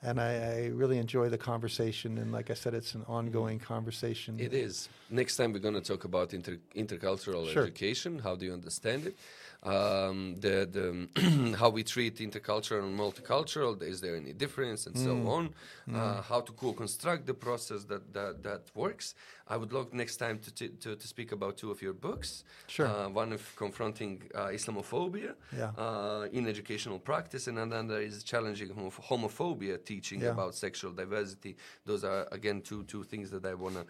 [0.02, 2.18] and I, I, really enjoy the conversation.
[2.18, 4.38] And like I said, it's an ongoing conversation.
[4.38, 4.88] It is.
[5.10, 7.62] Next time we're going to talk about inter- intercultural sure.
[7.62, 8.18] education.
[8.18, 9.16] How do you understand it?
[9.62, 13.80] Um, the, the how we treat intercultural and multicultural.
[13.82, 15.04] Is there any difference, and mm.
[15.04, 15.54] so on?
[15.88, 15.96] Mm.
[15.96, 19.14] Uh, how to co-construct the process that, that that works.
[19.52, 22.44] I would love next time to, t- to, to speak about two of your books.
[22.68, 22.86] Sure.
[22.86, 25.72] Uh, one of confronting uh, Islamophobia yeah.
[25.76, 28.70] uh, in educational practice, and another is challenging
[29.10, 30.30] homophobia, teaching yeah.
[30.30, 31.54] about sexual diversity.
[31.84, 33.84] Those are again two two things that I want to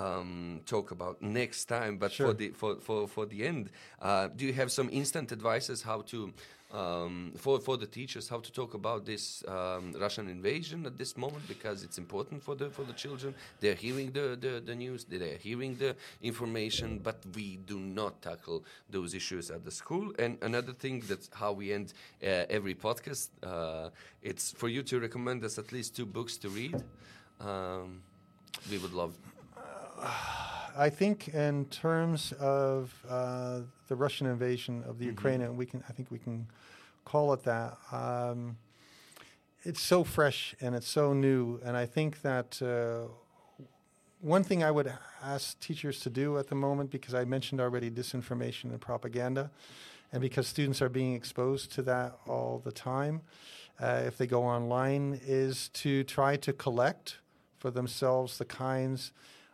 [0.00, 1.98] um, talk about next time.
[1.98, 2.28] But sure.
[2.28, 6.02] for the for, for, for the end, uh, do you have some instant advices how
[6.12, 6.32] to
[6.70, 11.16] um, for for the teachers how to talk about this um, Russian invasion at this
[11.16, 13.34] moment because it's important for the for the children.
[13.60, 18.64] They're hearing the, the, the news, they're hearing the information, but we do not tackle
[18.90, 20.12] those issues at the school.
[20.18, 23.30] And another thing that's how we end uh, every podcast.
[23.42, 23.90] Uh,
[24.22, 26.82] it's for you to recommend us at least two books to read.
[27.40, 28.02] Um,
[28.70, 29.16] we would love.
[30.76, 35.10] I think in terms of uh, the Russian invasion of the mm-hmm.
[35.10, 36.46] Ukraine, and we can, I think we can
[37.08, 37.78] call it that.
[37.90, 38.58] Um,
[39.62, 43.08] it's so fresh and it's so new, and I think that uh,
[44.20, 44.92] one thing I would
[45.22, 49.50] ask teachers to do at the moment, because I mentioned already disinformation and propaganda,
[50.12, 53.22] and because students are being exposed to that all the time,
[53.80, 57.18] uh, if they go online, is to try to collect
[57.58, 59.12] for themselves the kinds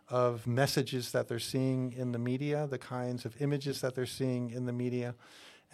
[0.09, 4.51] of messages that they're seeing in the media, the kinds of images that they're seeing
[4.51, 5.15] in the media,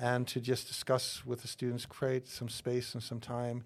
[0.01, 3.63] and to just discuss with the students, create some space and some time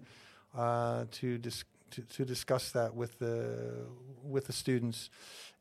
[0.56, 3.86] uh, to, dis- to, to discuss that with the
[4.22, 5.08] with the students,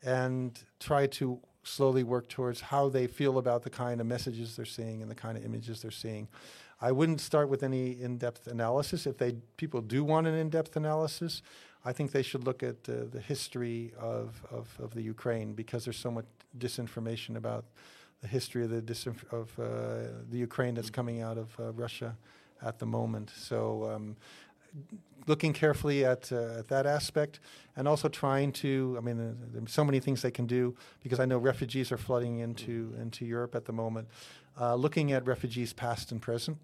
[0.04, 4.66] and try to slowly work towards how they feel about the kind of messages they're
[4.66, 6.28] seeing and the kind of images they're seeing.
[6.82, 9.08] I wouldn't start with any in-depth analysis.
[9.08, 11.42] If they people do want an in-depth analysis,
[11.86, 15.86] I think they should look at uh, the history of, of, of, the Ukraine because
[15.86, 16.26] there's so much
[16.58, 17.66] disinformation about
[18.22, 22.18] the history of the disinf- of uh, the Ukraine that's coming out of uh, Russia
[22.62, 23.32] at the moment.
[23.36, 24.16] So, um,
[25.28, 27.40] looking carefully at uh, at that aspect,
[27.76, 28.96] and also trying to.
[28.98, 31.98] I mean, uh, there's so many things they can do because I know refugees are
[31.98, 34.08] flooding into into Europe at the moment.
[34.60, 36.58] Uh, looking at refugees past and present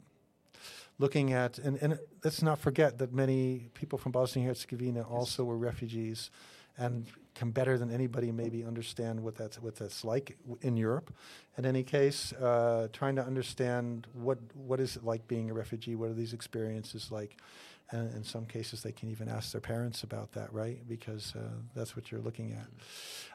[1.02, 5.44] looking at, and, and let's not forget that many people from Bosnia and Herzegovina also
[5.44, 6.30] were refugees,
[6.78, 11.14] and can better than anybody maybe understand what that's what that's like in Europe.
[11.58, 15.96] In any case, uh, trying to understand what what is it like being a refugee?
[15.96, 17.38] What are these experiences like?
[17.94, 20.80] And in some cases, they can even ask their parents about that, right?
[20.88, 21.42] Because uh,
[21.76, 22.68] that's what you're looking at.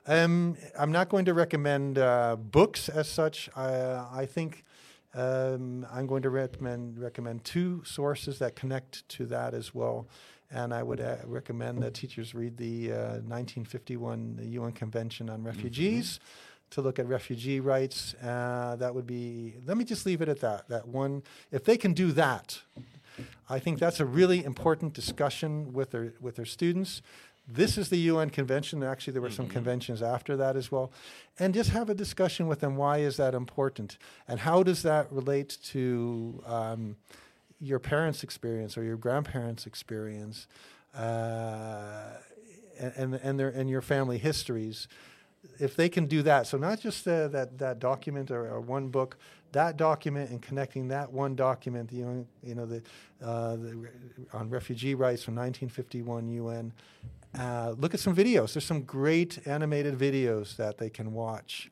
[0.07, 3.51] Um, I'm not going to recommend uh, books as such.
[3.55, 4.65] I, I think
[5.13, 10.09] um, I'm going to recommend recommend two sources that connect to that as well.
[10.51, 16.15] And I would uh, recommend that teachers read the uh, 1951 UN Convention on Refugees.
[16.15, 18.15] Mm-hmm to look at refugee rights.
[18.15, 20.69] Uh, that would be, let me just leave it at that.
[20.69, 21.23] That one,
[21.53, 22.61] if they can do that,
[23.49, 27.03] I think that's a really important discussion with their, with their students.
[27.49, 28.83] This is the UN convention.
[28.83, 29.55] Actually, there were some mm-hmm.
[29.55, 30.91] conventions after that as well.
[31.39, 32.77] And just have a discussion with them.
[32.77, 33.99] Why is that important?
[34.27, 36.97] And how does that relate to um,
[37.61, 40.47] your parents' experience or your grandparents' experience
[40.95, 42.13] uh,
[42.79, 44.89] and, and, their, and your family histories?
[45.61, 48.89] If they can do that, so not just uh, that, that document or, or one
[48.89, 49.17] book,
[49.53, 52.83] that document and connecting that one document, you know, you know the,
[53.23, 53.89] uh, the
[54.33, 56.73] on refugee rights from 1951 UN.
[57.39, 58.55] Uh, look at some videos.
[58.55, 61.71] There's some great animated videos that they can watch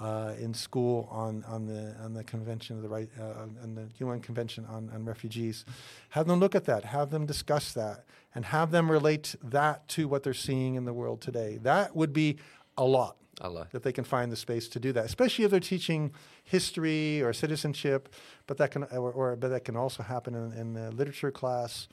[0.00, 3.86] uh, in school on, on the on the convention of the right uh, on the
[4.04, 5.64] UN Convention on, on Refugees.
[6.10, 6.84] Have them look at that.
[6.84, 10.92] Have them discuss that, and have them relate that to what they're seeing in the
[10.92, 11.58] world today.
[11.62, 12.38] That would be
[12.76, 13.16] a lot.
[13.40, 13.66] Allah.
[13.72, 16.12] That they can find the space to do that, especially if they're teaching
[16.44, 18.08] history or citizenship,
[18.46, 21.88] but that can or, or but that can also happen in, in the literature class.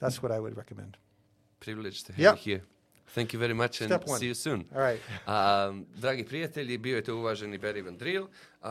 [0.00, 0.96] That's what I would recommend.
[1.60, 2.46] Privileged to have yep.
[2.46, 2.62] you here.
[3.14, 4.64] Thank you very much and see you soon.
[4.74, 5.00] All right.
[5.26, 8.22] um, dragi prijatelji, bio je to uvaženi Barry Van Drill.
[8.22, 8.68] Uh,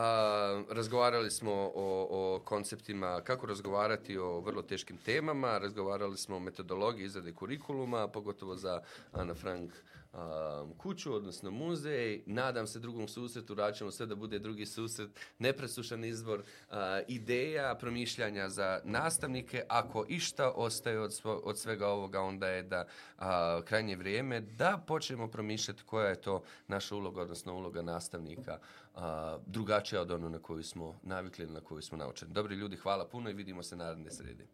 [0.70, 7.04] razgovarali smo o, o konceptima kako razgovarati o vrlo teškim temama, razgovarali smo o metodologiji
[7.04, 8.82] izrade kurikuluma, pogotovo za
[9.12, 9.72] Ana Frank
[10.18, 12.22] um, kuću, odnosno muzej.
[12.26, 16.76] Nadam se drugom susretu, račemo sve da bude drugi susret, nepresušan izbor uh,
[17.08, 19.62] ideja, promišljanja za nastavnike.
[19.68, 22.84] Ako išta ostaje od, svo, od svega ovoga, onda je da
[23.18, 23.24] uh,
[23.64, 28.58] krajnje vrijeme da počnemo promišljati koja je to naša uloga, odnosno uloga nastavnika
[28.94, 29.00] uh,
[29.46, 32.32] drugačija od ono na koju smo navikli na koju smo naučeni.
[32.32, 34.44] Dobri ljudi, hvala puno i vidimo se naredne srede.